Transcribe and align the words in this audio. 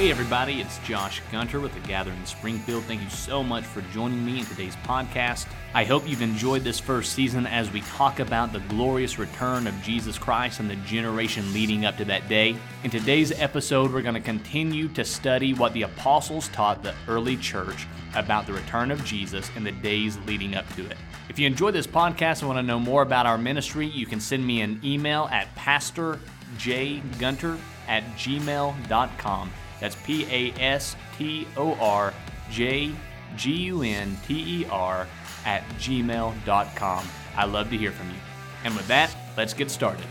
Hey, 0.00 0.10
everybody, 0.10 0.62
it's 0.62 0.78
Josh 0.78 1.20
Gunter 1.30 1.60
with 1.60 1.74
the 1.74 1.80
Gathering 1.80 2.24
Springfield. 2.24 2.84
Thank 2.84 3.02
you 3.02 3.10
so 3.10 3.42
much 3.42 3.64
for 3.64 3.82
joining 3.92 4.24
me 4.24 4.38
in 4.38 4.46
today's 4.46 4.76
podcast. 4.76 5.46
I 5.74 5.84
hope 5.84 6.08
you've 6.08 6.22
enjoyed 6.22 6.64
this 6.64 6.80
first 6.80 7.12
season 7.12 7.46
as 7.46 7.70
we 7.70 7.82
talk 7.82 8.18
about 8.18 8.50
the 8.50 8.60
glorious 8.60 9.18
return 9.18 9.66
of 9.66 9.74
Jesus 9.82 10.16
Christ 10.16 10.58
and 10.58 10.70
the 10.70 10.76
generation 10.76 11.52
leading 11.52 11.84
up 11.84 11.98
to 11.98 12.06
that 12.06 12.30
day. 12.30 12.56
In 12.82 12.90
today's 12.90 13.38
episode, 13.38 13.92
we're 13.92 14.00
going 14.00 14.14
to 14.14 14.22
continue 14.22 14.88
to 14.88 15.04
study 15.04 15.52
what 15.52 15.74
the 15.74 15.82
apostles 15.82 16.48
taught 16.48 16.82
the 16.82 16.94
early 17.06 17.36
church 17.36 17.86
about 18.14 18.46
the 18.46 18.54
return 18.54 18.90
of 18.90 19.04
Jesus 19.04 19.50
and 19.54 19.66
the 19.66 19.72
days 19.72 20.16
leading 20.26 20.54
up 20.54 20.66
to 20.76 20.86
it. 20.86 20.96
If 21.28 21.38
you 21.38 21.46
enjoy 21.46 21.72
this 21.72 21.86
podcast 21.86 22.38
and 22.38 22.48
want 22.48 22.56
to 22.56 22.62
know 22.62 22.80
more 22.80 23.02
about 23.02 23.26
our 23.26 23.36
ministry, 23.36 23.86
you 23.86 24.06
can 24.06 24.18
send 24.18 24.46
me 24.46 24.62
an 24.62 24.80
email 24.82 25.28
at 25.30 25.54
pastorjgunter 25.56 27.58
at 27.86 28.02
gmail.com. 28.16 29.50
That's 29.80 29.96
P 29.96 30.26
A 30.30 30.52
S 30.60 30.96
T 31.18 31.46
O 31.56 31.74
R 31.74 32.14
J 32.50 32.92
G 33.36 33.52
U 33.52 33.82
N 33.82 34.16
T 34.26 34.62
E 34.62 34.66
R 34.70 35.06
at 35.44 35.66
gmail.com. 35.78 37.08
I 37.36 37.44
love 37.46 37.70
to 37.70 37.76
hear 37.76 37.92
from 37.92 38.10
you. 38.10 38.16
And 38.64 38.76
with 38.76 38.86
that, 38.88 39.14
let's 39.36 39.54
get 39.54 39.70
started. 39.70 40.06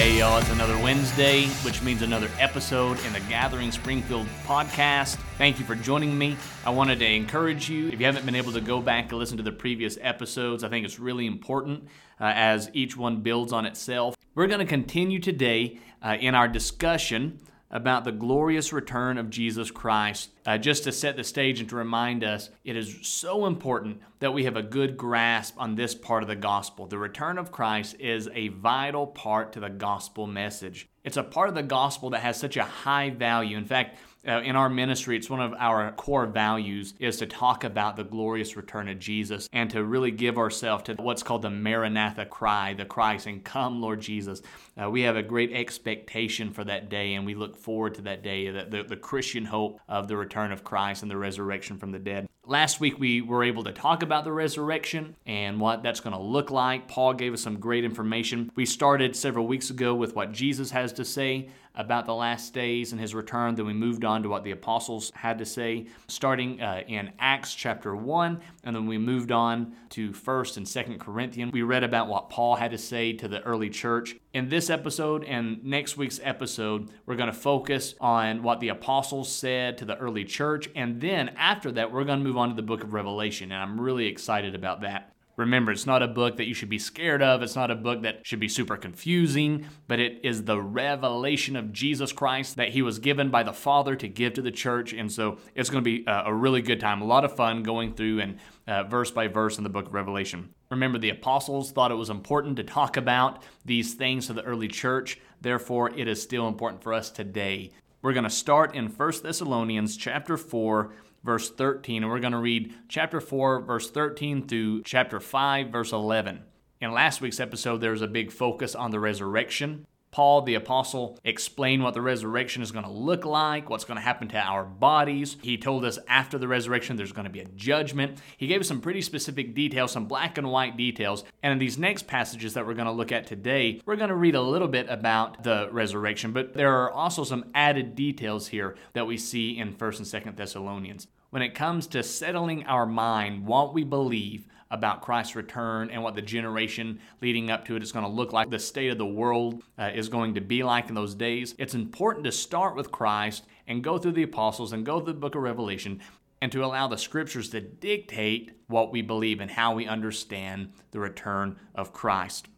Hey, 0.00 0.20
y'all, 0.20 0.38
it's 0.38 0.48
another 0.48 0.78
Wednesday, 0.78 1.44
which 1.62 1.82
means 1.82 2.00
another 2.00 2.30
episode 2.38 2.98
in 3.04 3.12
the 3.12 3.20
Gathering 3.28 3.70
Springfield 3.70 4.26
podcast. 4.46 5.16
Thank 5.36 5.58
you 5.58 5.66
for 5.66 5.74
joining 5.74 6.16
me. 6.16 6.38
I 6.64 6.70
wanted 6.70 7.00
to 7.00 7.04
encourage 7.04 7.68
you, 7.68 7.88
if 7.88 8.00
you 8.00 8.06
haven't 8.06 8.24
been 8.24 8.34
able 8.34 8.52
to 8.52 8.62
go 8.62 8.80
back 8.80 9.10
and 9.10 9.18
listen 9.18 9.36
to 9.36 9.42
the 9.42 9.52
previous 9.52 9.98
episodes, 10.00 10.64
I 10.64 10.70
think 10.70 10.86
it's 10.86 10.98
really 10.98 11.26
important 11.26 11.84
uh, 12.18 12.32
as 12.34 12.70
each 12.72 12.96
one 12.96 13.20
builds 13.20 13.52
on 13.52 13.66
itself. 13.66 14.16
We're 14.34 14.46
going 14.46 14.60
to 14.60 14.64
continue 14.64 15.18
today 15.18 15.78
uh, 16.02 16.16
in 16.18 16.34
our 16.34 16.48
discussion 16.48 17.38
about 17.70 18.04
the 18.04 18.12
glorious 18.12 18.72
return 18.72 19.16
of 19.16 19.30
Jesus 19.30 19.70
Christ. 19.70 20.30
Uh, 20.44 20.58
just 20.58 20.84
to 20.84 20.92
set 20.92 21.16
the 21.16 21.24
stage 21.24 21.60
and 21.60 21.68
to 21.68 21.76
remind 21.76 22.24
us, 22.24 22.50
it 22.64 22.76
is 22.76 22.98
so 23.02 23.46
important 23.46 24.00
that 24.18 24.34
we 24.34 24.44
have 24.44 24.56
a 24.56 24.62
good 24.62 24.96
grasp 24.96 25.54
on 25.56 25.74
this 25.74 25.94
part 25.94 26.22
of 26.22 26.28
the 26.28 26.36
gospel. 26.36 26.86
The 26.86 26.98
return 26.98 27.38
of 27.38 27.52
Christ 27.52 27.96
is 27.98 28.28
a 28.34 28.48
vital 28.48 29.06
part 29.06 29.52
to 29.52 29.60
the 29.60 29.70
gospel 29.70 30.26
message. 30.26 30.88
It's 31.04 31.16
a 31.16 31.22
part 31.22 31.48
of 31.48 31.54
the 31.54 31.62
gospel 31.62 32.10
that 32.10 32.20
has 32.20 32.38
such 32.38 32.56
a 32.56 32.64
high 32.64 33.10
value. 33.10 33.56
In 33.56 33.64
fact, 33.64 33.98
uh, 34.26 34.42
in 34.42 34.54
our 34.54 34.68
ministry, 34.68 35.16
it's 35.16 35.30
one 35.30 35.40
of 35.40 35.54
our 35.58 35.92
core 35.92 36.26
values 36.26 36.94
is 36.98 37.16
to 37.18 37.26
talk 37.26 37.64
about 37.64 37.96
the 37.96 38.04
glorious 38.04 38.56
return 38.56 38.88
of 38.88 38.98
Jesus 38.98 39.48
and 39.52 39.70
to 39.70 39.82
really 39.82 40.10
give 40.10 40.36
ourselves 40.36 40.84
to 40.84 40.94
what's 40.94 41.22
called 41.22 41.42
the 41.42 41.50
Maranatha 41.50 42.26
cry, 42.26 42.74
the 42.74 42.84
cry 42.84 43.16
saying, 43.16 43.42
Come, 43.42 43.80
Lord 43.80 44.00
Jesus. 44.00 44.42
Uh, 44.80 44.90
we 44.90 45.02
have 45.02 45.16
a 45.16 45.22
great 45.22 45.52
expectation 45.52 46.52
for 46.52 46.64
that 46.64 46.90
day 46.90 47.14
and 47.14 47.24
we 47.24 47.34
look 47.34 47.56
forward 47.56 47.94
to 47.94 48.02
that 48.02 48.22
day, 48.22 48.50
the, 48.50 48.64
the, 48.64 48.82
the 48.82 48.96
Christian 48.96 49.44
hope 49.44 49.80
of 49.88 50.08
the 50.08 50.16
return 50.16 50.52
of 50.52 50.64
Christ 50.64 51.02
and 51.02 51.10
the 51.10 51.16
resurrection 51.16 51.78
from 51.78 51.90
the 51.90 51.98
dead. 51.98 52.28
Last 52.50 52.80
week, 52.80 52.98
we 52.98 53.20
were 53.20 53.44
able 53.44 53.62
to 53.62 53.70
talk 53.70 54.02
about 54.02 54.24
the 54.24 54.32
resurrection 54.32 55.14
and 55.24 55.60
what 55.60 55.84
that's 55.84 56.00
going 56.00 56.16
to 56.16 56.20
look 56.20 56.50
like. 56.50 56.88
Paul 56.88 57.14
gave 57.14 57.32
us 57.32 57.42
some 57.42 57.60
great 57.60 57.84
information. 57.84 58.50
We 58.56 58.66
started 58.66 59.14
several 59.14 59.46
weeks 59.46 59.70
ago 59.70 59.94
with 59.94 60.16
what 60.16 60.32
Jesus 60.32 60.72
has 60.72 60.92
to 60.94 61.04
say 61.04 61.50
about 61.74 62.06
the 62.06 62.14
last 62.14 62.52
days 62.52 62.92
and 62.92 63.00
his 63.00 63.14
return. 63.14 63.54
Then 63.54 63.66
we 63.66 63.72
moved 63.72 64.04
on 64.04 64.22
to 64.22 64.28
what 64.28 64.44
the 64.44 64.50
apostles 64.50 65.12
had 65.14 65.38
to 65.38 65.46
say, 65.46 65.86
starting 66.08 66.60
uh, 66.60 66.82
in 66.86 67.12
Acts 67.18 67.54
chapter 67.54 67.94
1. 67.94 68.40
And 68.64 68.76
then 68.76 68.86
we 68.86 68.98
moved 68.98 69.30
on 69.30 69.74
to 69.90 70.10
1st 70.10 70.56
and 70.58 70.66
2nd 70.66 71.00
Corinthians. 71.00 71.52
We 71.52 71.62
read 71.62 71.84
about 71.84 72.08
what 72.08 72.30
Paul 72.30 72.56
had 72.56 72.72
to 72.72 72.78
say 72.78 73.12
to 73.14 73.28
the 73.28 73.40
early 73.42 73.70
church. 73.70 74.16
In 74.32 74.48
this 74.48 74.70
episode 74.70 75.24
and 75.24 75.64
next 75.64 75.96
week's 75.96 76.20
episode, 76.22 76.90
we're 77.06 77.16
going 77.16 77.32
to 77.32 77.38
focus 77.38 77.94
on 78.00 78.42
what 78.42 78.60
the 78.60 78.68
apostles 78.68 79.30
said 79.32 79.78
to 79.78 79.84
the 79.84 79.96
early 79.96 80.24
church. 80.24 80.68
And 80.74 81.00
then 81.00 81.30
after 81.30 81.72
that, 81.72 81.92
we're 81.92 82.04
going 82.04 82.20
to 82.20 82.24
move 82.24 82.36
on 82.36 82.39
to 82.48 82.56
the 82.56 82.62
book 82.62 82.82
of 82.82 82.94
Revelation. 82.94 83.52
And 83.52 83.60
I'm 83.60 83.80
really 83.80 84.06
excited 84.06 84.54
about 84.54 84.80
that. 84.80 85.12
Remember, 85.40 85.72
it's 85.72 85.86
not 85.86 86.02
a 86.02 86.08
book 86.08 86.36
that 86.36 86.46
you 86.46 86.52
should 86.54 86.68
be 86.68 86.78
scared 86.78 87.22
of. 87.22 87.42
It's 87.42 87.56
not 87.56 87.70
a 87.70 87.74
book 87.74 88.02
that 88.02 88.26
should 88.26 88.40
be 88.40 88.48
super 88.48 88.76
confusing, 88.76 89.64
but 89.88 89.98
it 89.98 90.20
is 90.22 90.44
the 90.44 90.60
revelation 90.60 91.56
of 91.56 91.72
Jesus 91.72 92.12
Christ 92.12 92.56
that 92.56 92.70
he 92.70 92.82
was 92.82 92.98
given 92.98 93.30
by 93.30 93.42
the 93.42 93.52
Father 93.52 93.96
to 93.96 94.06
give 94.06 94.34
to 94.34 94.42
the 94.42 94.50
church. 94.50 94.92
And 94.92 95.10
so 95.10 95.38
it's 95.54 95.70
going 95.70 95.82
to 95.82 95.90
be 95.90 96.04
a 96.06 96.34
really 96.34 96.60
good 96.60 96.78
time, 96.78 97.00
a 97.00 97.06
lot 97.06 97.24
of 97.24 97.36
fun 97.36 97.62
going 97.62 97.94
through 97.94 98.20
and 98.20 98.38
uh, 98.66 98.82
verse 98.84 99.10
by 99.10 99.28
verse 99.28 99.56
in 99.56 99.64
the 99.64 99.70
book 99.70 99.86
of 99.86 99.94
Revelation. 99.94 100.50
Remember, 100.70 100.98
the 100.98 101.10
apostles 101.10 101.72
thought 101.72 101.90
it 101.90 101.94
was 101.94 102.10
important 102.10 102.56
to 102.56 102.64
talk 102.64 102.98
about 102.98 103.42
these 103.64 103.94
things 103.94 104.26
to 104.26 104.34
the 104.34 104.44
early 104.44 104.68
church. 104.68 105.18
Therefore, 105.40 105.90
it 105.96 106.06
is 106.06 106.20
still 106.22 106.48
important 106.48 106.82
for 106.82 106.92
us 106.92 107.10
today. 107.10 107.70
We're 108.02 108.12
going 108.12 108.24
to 108.24 108.30
start 108.30 108.74
in 108.74 108.88
1 108.88 109.12
Thessalonians 109.22 109.96
chapter 109.96 110.36
4 110.36 110.92
verse 111.24 111.50
13. 111.50 112.02
And 112.02 112.10
we're 112.10 112.20
going 112.20 112.32
to 112.32 112.38
read 112.38 112.74
chapter 112.88 113.20
4, 113.20 113.60
verse 113.62 113.90
13 113.90 114.46
through 114.46 114.82
chapter 114.82 115.20
5, 115.20 115.68
verse 115.68 115.92
11. 115.92 116.42
In 116.80 116.92
last 116.92 117.20
week's 117.20 117.40
episode, 117.40 117.78
there 117.78 117.90
was 117.90 118.02
a 118.02 118.06
big 118.06 118.32
focus 118.32 118.74
on 118.74 118.90
the 118.90 119.00
resurrection. 119.00 119.86
Paul 120.10 120.42
the 120.42 120.54
apostle 120.54 121.18
explained 121.24 121.82
what 121.82 121.94
the 121.94 122.00
resurrection 122.00 122.62
is 122.62 122.72
going 122.72 122.84
to 122.84 122.90
look 122.90 123.24
like, 123.24 123.70
what's 123.70 123.84
going 123.84 123.96
to 123.96 124.02
happen 124.02 124.28
to 124.28 124.38
our 124.38 124.64
bodies. 124.64 125.36
He 125.42 125.56
told 125.56 125.84
us 125.84 125.98
after 126.08 126.38
the 126.38 126.48
resurrection 126.48 126.96
there's 126.96 127.12
going 127.12 127.26
to 127.26 127.30
be 127.30 127.40
a 127.40 127.44
judgment. 127.44 128.18
He 128.36 128.46
gave 128.46 128.60
us 128.60 128.68
some 128.68 128.80
pretty 128.80 129.02
specific 129.02 129.54
details, 129.54 129.92
some 129.92 130.06
black 130.06 130.38
and 130.38 130.50
white 130.50 130.76
details. 130.76 131.24
And 131.42 131.52
in 131.52 131.58
these 131.58 131.78
next 131.78 132.06
passages 132.06 132.54
that 132.54 132.66
we're 132.66 132.74
going 132.74 132.86
to 132.86 132.92
look 132.92 133.12
at 133.12 133.26
today, 133.26 133.80
we're 133.86 133.96
going 133.96 134.08
to 134.08 134.16
read 134.16 134.34
a 134.34 134.42
little 134.42 134.68
bit 134.68 134.88
about 134.88 135.44
the 135.44 135.68
resurrection, 135.70 136.32
but 136.32 136.54
there 136.54 136.82
are 136.82 136.90
also 136.90 137.24
some 137.24 137.44
added 137.54 137.94
details 137.94 138.48
here 138.48 138.76
that 138.94 139.06
we 139.06 139.16
see 139.16 139.56
in 139.58 139.74
1st 139.74 139.98
and 139.98 140.24
2nd 140.24 140.36
Thessalonians. 140.36 141.06
When 141.30 141.42
it 141.42 141.54
comes 141.54 141.86
to 141.88 142.02
settling 142.02 142.64
our 142.64 142.86
mind, 142.86 143.46
what 143.46 143.72
we 143.72 143.84
believe, 143.84 144.46
about 144.70 145.02
Christ's 145.02 145.36
return 145.36 145.90
and 145.90 146.02
what 146.02 146.14
the 146.14 146.22
generation 146.22 147.00
leading 147.20 147.50
up 147.50 147.64
to 147.66 147.76
it 147.76 147.82
is 147.82 147.92
going 147.92 148.04
to 148.04 148.10
look 148.10 148.32
like, 148.32 148.50
the 148.50 148.58
state 148.58 148.90
of 148.90 148.98
the 148.98 149.06
world 149.06 149.62
uh, 149.78 149.90
is 149.94 150.08
going 150.08 150.34
to 150.34 150.40
be 150.40 150.62
like 150.62 150.88
in 150.88 150.94
those 150.94 151.14
days. 151.14 151.54
It's 151.58 151.74
important 151.74 152.24
to 152.24 152.32
start 152.32 152.76
with 152.76 152.92
Christ 152.92 153.44
and 153.66 153.82
go 153.82 153.98
through 153.98 154.12
the 154.12 154.22
apostles 154.22 154.72
and 154.72 154.86
go 154.86 155.00
through 155.00 155.14
the 155.14 155.20
book 155.20 155.34
of 155.34 155.42
Revelation 155.42 156.00
and 156.42 156.50
to 156.52 156.64
allow 156.64 156.88
the 156.88 156.96
scriptures 156.96 157.50
to 157.50 157.60
dictate 157.60 158.52
what 158.68 158.92
we 158.92 159.02
believe 159.02 159.40
and 159.40 159.50
how 159.50 159.74
we 159.74 159.86
understand 159.86 160.72
the 160.90 161.00
return 161.00 161.56
of 161.74 161.92
Christ. 161.92 162.48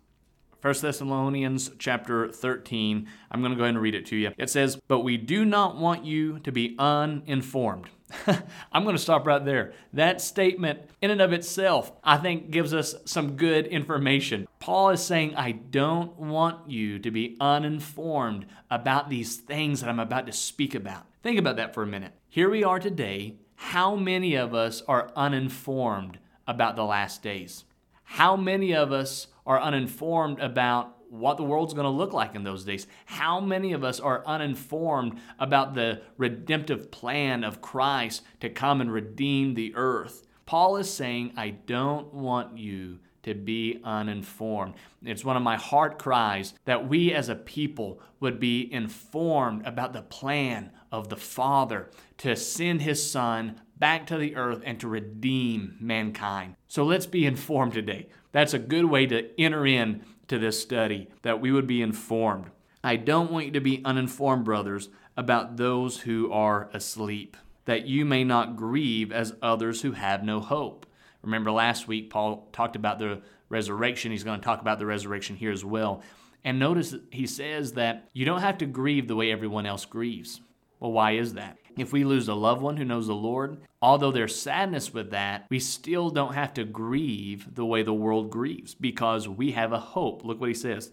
1 0.60 0.74
Thessalonians 0.80 1.72
chapter 1.80 2.28
13, 2.28 3.08
I'm 3.32 3.40
going 3.40 3.50
to 3.50 3.56
go 3.56 3.64
ahead 3.64 3.74
and 3.74 3.82
read 3.82 3.96
it 3.96 4.06
to 4.06 4.16
you. 4.16 4.30
It 4.38 4.48
says, 4.48 4.78
But 4.86 5.00
we 5.00 5.16
do 5.16 5.44
not 5.44 5.76
want 5.76 6.04
you 6.04 6.38
to 6.40 6.52
be 6.52 6.76
uninformed. 6.78 7.90
I'm 8.72 8.84
going 8.84 8.96
to 8.96 9.02
stop 9.02 9.26
right 9.26 9.44
there. 9.44 9.72
That 9.92 10.20
statement, 10.20 10.80
in 11.00 11.10
and 11.10 11.20
of 11.20 11.32
itself, 11.32 11.92
I 12.02 12.16
think 12.16 12.50
gives 12.50 12.74
us 12.74 12.94
some 13.04 13.36
good 13.36 13.66
information. 13.66 14.46
Paul 14.60 14.90
is 14.90 15.02
saying, 15.02 15.34
I 15.36 15.52
don't 15.52 16.18
want 16.18 16.70
you 16.70 16.98
to 16.98 17.10
be 17.10 17.36
uninformed 17.40 18.46
about 18.70 19.10
these 19.10 19.36
things 19.36 19.80
that 19.80 19.88
I'm 19.88 20.00
about 20.00 20.26
to 20.26 20.32
speak 20.32 20.74
about. 20.74 21.06
Think 21.22 21.38
about 21.38 21.56
that 21.56 21.74
for 21.74 21.82
a 21.82 21.86
minute. 21.86 22.12
Here 22.28 22.50
we 22.50 22.64
are 22.64 22.78
today. 22.78 23.36
How 23.54 23.94
many 23.94 24.34
of 24.34 24.54
us 24.54 24.82
are 24.88 25.12
uninformed 25.14 26.18
about 26.46 26.76
the 26.76 26.84
last 26.84 27.22
days? 27.22 27.64
How 28.04 28.36
many 28.36 28.74
of 28.74 28.92
us 28.92 29.28
are 29.46 29.60
uninformed 29.60 30.40
about 30.40 30.96
what 31.12 31.36
the 31.36 31.42
world's 31.42 31.74
going 31.74 31.84
to 31.84 31.90
look 31.90 32.14
like 32.14 32.34
in 32.34 32.42
those 32.42 32.64
days. 32.64 32.86
How 33.04 33.38
many 33.38 33.74
of 33.74 33.84
us 33.84 34.00
are 34.00 34.24
uninformed 34.26 35.20
about 35.38 35.74
the 35.74 36.00
redemptive 36.16 36.90
plan 36.90 37.44
of 37.44 37.60
Christ 37.60 38.22
to 38.40 38.48
come 38.48 38.80
and 38.80 38.90
redeem 38.90 39.52
the 39.52 39.74
earth? 39.74 40.26
Paul 40.46 40.78
is 40.78 40.92
saying, 40.92 41.34
I 41.36 41.50
don't 41.50 42.14
want 42.14 42.56
you 42.56 43.00
to 43.24 43.34
be 43.34 43.80
uninformed. 43.84 44.74
It's 45.04 45.24
one 45.24 45.36
of 45.36 45.42
my 45.42 45.56
heart 45.56 45.98
cries 45.98 46.54
that 46.64 46.88
we 46.88 47.12
as 47.12 47.28
a 47.28 47.34
people 47.34 48.00
would 48.20 48.40
be 48.40 48.72
informed 48.72 49.66
about 49.66 49.92
the 49.92 50.02
plan 50.02 50.72
of 50.90 51.10
the 51.10 51.16
Father 51.16 51.90
to 52.18 52.34
send 52.34 52.82
his 52.82 53.08
Son 53.08 53.60
back 53.76 54.06
to 54.06 54.16
the 54.16 54.34
earth 54.34 54.62
and 54.64 54.80
to 54.80 54.88
redeem 54.88 55.76
mankind. 55.78 56.56
So 56.68 56.84
let's 56.84 57.06
be 57.06 57.26
informed 57.26 57.74
today. 57.74 58.08
That's 58.32 58.54
a 58.54 58.58
good 58.58 58.86
way 58.86 59.06
to 59.06 59.28
enter 59.38 59.66
in 59.66 60.04
to 60.32 60.38
this 60.38 60.60
study, 60.60 61.08
that 61.20 61.40
we 61.42 61.52
would 61.52 61.66
be 61.66 61.82
informed. 61.82 62.46
I 62.82 62.96
don't 62.96 63.30
want 63.30 63.46
you 63.46 63.52
to 63.52 63.60
be 63.60 63.82
uninformed, 63.84 64.44
brothers, 64.46 64.88
about 65.14 65.58
those 65.58 66.00
who 66.00 66.32
are 66.32 66.70
asleep, 66.72 67.36
that 67.66 67.86
you 67.86 68.06
may 68.06 68.24
not 68.24 68.56
grieve 68.56 69.12
as 69.12 69.34
others 69.42 69.82
who 69.82 69.92
have 69.92 70.24
no 70.24 70.40
hope. 70.40 70.86
Remember 71.20 71.52
last 71.52 71.86
week, 71.86 72.08
Paul 72.08 72.48
talked 72.50 72.76
about 72.76 72.98
the 72.98 73.20
resurrection. 73.50 74.10
He's 74.10 74.24
going 74.24 74.40
to 74.40 74.44
talk 74.44 74.62
about 74.62 74.78
the 74.78 74.86
resurrection 74.86 75.36
here 75.36 75.52
as 75.52 75.66
well. 75.66 76.02
And 76.44 76.58
notice 76.58 76.94
he 77.10 77.26
says 77.26 77.74
that 77.74 78.08
you 78.14 78.24
don't 78.24 78.40
have 78.40 78.56
to 78.58 78.66
grieve 78.66 79.08
the 79.08 79.14
way 79.14 79.30
everyone 79.30 79.66
else 79.66 79.84
grieves. 79.84 80.40
Well, 80.80 80.92
why 80.92 81.12
is 81.12 81.34
that? 81.34 81.58
If 81.78 81.92
we 81.92 82.04
lose 82.04 82.28
a 82.28 82.34
loved 82.34 82.60
one 82.60 82.76
who 82.76 82.84
knows 82.84 83.06
the 83.06 83.14
Lord, 83.14 83.58
although 83.80 84.12
there's 84.12 84.40
sadness 84.40 84.92
with 84.92 85.10
that, 85.10 85.46
we 85.50 85.58
still 85.58 86.10
don't 86.10 86.34
have 86.34 86.52
to 86.54 86.64
grieve 86.64 87.54
the 87.54 87.64
way 87.64 87.82
the 87.82 87.94
world 87.94 88.30
grieves 88.30 88.74
because 88.74 89.28
we 89.28 89.52
have 89.52 89.72
a 89.72 89.80
hope. 89.80 90.24
Look 90.24 90.40
what 90.40 90.48
he 90.48 90.54
says 90.54 90.90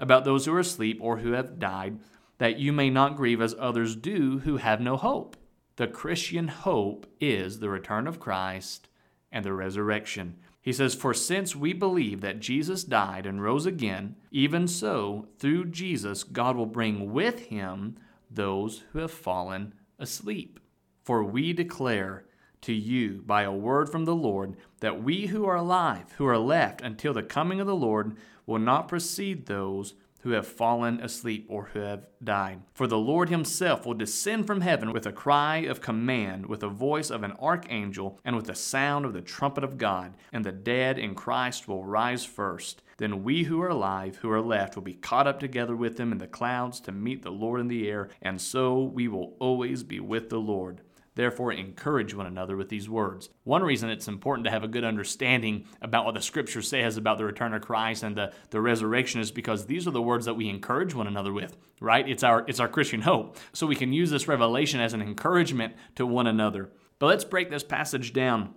about 0.00 0.24
those 0.24 0.46
who 0.46 0.54
are 0.54 0.60
asleep 0.60 0.98
or 1.00 1.18
who 1.18 1.32
have 1.32 1.58
died, 1.58 1.98
that 2.38 2.58
you 2.58 2.72
may 2.72 2.90
not 2.90 3.16
grieve 3.16 3.40
as 3.40 3.54
others 3.58 3.96
do 3.96 4.40
who 4.40 4.58
have 4.58 4.80
no 4.80 4.96
hope. 4.96 5.36
The 5.76 5.86
Christian 5.86 6.48
hope 6.48 7.06
is 7.20 7.58
the 7.58 7.68
return 7.68 8.06
of 8.06 8.20
Christ 8.20 8.88
and 9.32 9.44
the 9.44 9.52
resurrection. 9.52 10.36
He 10.60 10.72
says, 10.72 10.94
For 10.94 11.14
since 11.14 11.56
we 11.56 11.72
believe 11.72 12.20
that 12.20 12.40
Jesus 12.40 12.84
died 12.84 13.26
and 13.26 13.42
rose 13.42 13.64
again, 13.64 14.16
even 14.30 14.68
so, 14.68 15.28
through 15.38 15.66
Jesus, 15.66 16.24
God 16.24 16.56
will 16.56 16.66
bring 16.66 17.12
with 17.12 17.46
him 17.46 17.96
those 18.30 18.84
who 18.92 18.98
have 18.98 19.10
fallen 19.10 19.72
asleep. 19.98 20.60
For 21.02 21.24
we 21.24 21.52
declare 21.52 22.24
to 22.62 22.72
you 22.72 23.22
by 23.24 23.42
a 23.42 23.52
word 23.52 23.88
from 23.88 24.04
the 24.04 24.14
Lord 24.14 24.56
that 24.80 25.02
we 25.02 25.26
who 25.26 25.46
are 25.46 25.56
alive, 25.56 26.12
who 26.18 26.26
are 26.26 26.38
left 26.38 26.80
until 26.80 27.12
the 27.12 27.22
coming 27.22 27.60
of 27.60 27.66
the 27.66 27.76
Lord, 27.76 28.16
will 28.46 28.58
not 28.58 28.88
precede 28.88 29.46
those 29.46 29.94
who 30.22 30.30
have 30.30 30.46
fallen 30.46 31.00
asleep 31.00 31.46
or 31.48 31.66
who 31.66 31.80
have 31.80 32.06
died. 32.22 32.60
For 32.74 32.86
the 32.86 32.98
Lord 32.98 33.28
himself 33.28 33.86
will 33.86 33.94
descend 33.94 34.46
from 34.46 34.60
heaven 34.60 34.92
with 34.92 35.06
a 35.06 35.12
cry 35.12 35.58
of 35.58 35.80
command, 35.80 36.46
with 36.46 36.60
the 36.60 36.68
voice 36.68 37.10
of 37.10 37.22
an 37.22 37.32
archangel, 37.40 38.18
and 38.24 38.34
with 38.34 38.46
the 38.46 38.54
sound 38.54 39.04
of 39.04 39.12
the 39.12 39.22
trumpet 39.22 39.62
of 39.62 39.78
God, 39.78 40.16
and 40.32 40.44
the 40.44 40.52
dead 40.52 40.98
in 40.98 41.14
Christ 41.14 41.68
will 41.68 41.84
rise 41.84 42.24
first. 42.24 42.82
Then 42.98 43.22
we 43.22 43.44
who 43.44 43.62
are 43.62 43.68
alive, 43.68 44.16
who 44.16 44.30
are 44.30 44.42
left, 44.42 44.74
will 44.74 44.82
be 44.82 44.94
caught 44.94 45.26
up 45.26 45.40
together 45.40 45.74
with 45.74 45.96
them 45.96 46.12
in 46.12 46.18
the 46.18 46.26
clouds 46.26 46.80
to 46.80 46.92
meet 46.92 47.22
the 47.22 47.30
Lord 47.30 47.60
in 47.60 47.68
the 47.68 47.88
air, 47.88 48.10
and 48.20 48.40
so 48.40 48.82
we 48.82 49.08
will 49.08 49.36
always 49.38 49.82
be 49.82 50.00
with 50.00 50.28
the 50.28 50.40
Lord. 50.40 50.82
Therefore, 51.18 51.52
encourage 51.52 52.14
one 52.14 52.26
another 52.26 52.56
with 52.56 52.68
these 52.68 52.88
words. 52.88 53.28
One 53.42 53.64
reason 53.64 53.90
it's 53.90 54.06
important 54.06 54.44
to 54.44 54.52
have 54.52 54.62
a 54.62 54.68
good 54.68 54.84
understanding 54.84 55.64
about 55.82 56.04
what 56.04 56.14
the 56.14 56.22
scripture 56.22 56.62
says 56.62 56.96
about 56.96 57.18
the 57.18 57.24
return 57.24 57.54
of 57.54 57.62
Christ 57.62 58.04
and 58.04 58.16
the, 58.16 58.32
the 58.50 58.60
resurrection 58.60 59.20
is 59.20 59.32
because 59.32 59.66
these 59.66 59.88
are 59.88 59.92
the 59.92 60.00
words 60.00 60.26
that 60.26 60.34
we 60.34 60.48
encourage 60.48 60.94
one 60.94 61.08
another 61.08 61.32
with, 61.32 61.56
right? 61.80 62.08
It's 62.08 62.22
our, 62.22 62.44
it's 62.46 62.60
our 62.60 62.68
Christian 62.68 63.00
hope. 63.00 63.36
So 63.52 63.66
we 63.66 63.74
can 63.74 63.92
use 63.92 64.10
this 64.10 64.28
revelation 64.28 64.78
as 64.78 64.92
an 64.92 65.02
encouragement 65.02 65.74
to 65.96 66.06
one 66.06 66.28
another. 66.28 66.70
But 67.00 67.06
let's 67.06 67.24
break 67.24 67.50
this 67.50 67.64
passage 67.64 68.12
down. 68.12 68.54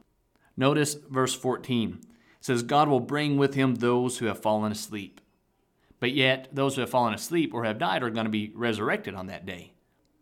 Notice 0.55 0.93
verse 1.09 1.33
14. 1.33 1.99
Says, 2.41 2.63
God 2.63 2.89
will 2.89 2.99
bring 2.99 3.38
with 3.38 3.53
him 3.53 3.75
those 3.75 4.17
who 4.17 4.25
have 4.25 4.41
fallen 4.41 4.71
asleep. 4.71 5.21
But 5.99 6.11
yet, 6.11 6.49
those 6.51 6.75
who 6.75 6.81
have 6.81 6.89
fallen 6.89 7.13
asleep 7.13 7.53
or 7.53 7.63
have 7.63 7.77
died 7.77 8.03
are 8.03 8.09
going 8.09 8.25
to 8.25 8.31
be 8.31 8.51
resurrected 8.55 9.13
on 9.13 9.27
that 9.27 9.45
day. 9.45 9.73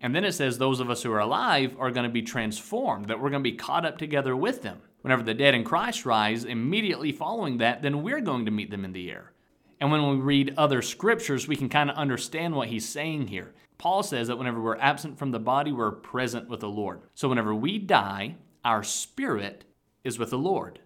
And 0.02 0.14
then 0.14 0.26
it 0.26 0.34
says 0.34 0.58
those 0.58 0.80
of 0.80 0.90
us 0.90 1.04
who 1.04 1.12
are 1.12 1.20
alive 1.20 1.76
are 1.80 1.92
going 1.92 2.04
to 2.06 2.10
be 2.12 2.22
transformed, 2.22 3.08
that 3.08 3.20
we're 3.20 3.30
going 3.30 3.44
to 3.44 3.50
be 3.50 3.58
caught 3.58 3.86
up 3.86 3.98
together 3.98 4.36
with 4.36 4.62
them. 4.62 4.82
Whenever 5.02 5.24
the 5.24 5.34
dead 5.34 5.56
in 5.56 5.64
Christ 5.64 6.06
rise, 6.06 6.44
immediately 6.44 7.12
following 7.12 7.58
that, 7.58 7.82
then 7.82 8.04
we're 8.04 8.22
going 8.22 8.46
to 8.46 8.52
meet 8.52 8.70
them 8.70 8.84
in 8.84 8.92
the 8.92 9.10
air. 9.10 9.32
And 9.80 9.92
when 9.92 10.10
we 10.10 10.18
read 10.18 10.54
other 10.58 10.82
scriptures, 10.82 11.48
we 11.48 11.56
can 11.56 11.70
kind 11.70 11.90
of 11.90 11.96
understand 11.96 12.54
what 12.54 12.68
he's 12.68 12.88
saying 12.88 13.28
here. 13.28 13.54
Paul 13.78 14.04
says 14.04 14.28
that 14.28 14.38
whenever 14.38 14.62
we're 14.62 14.78
absent 14.78 15.18
from 15.18 15.32
the 15.32 15.40
body, 15.40 15.72
we're 15.72 15.92
present 15.92 16.50
with 16.50 16.60
the 16.60 16.68
Lord. 16.68 17.02
So 17.14 17.30
whenever 17.30 17.56
we 17.56 17.78
die, 17.78 18.36
our 18.66 18.84
spirit 18.84 19.64
is 20.04 20.20
with 20.20 20.32
the 20.32 20.38
Lord. 20.38 20.80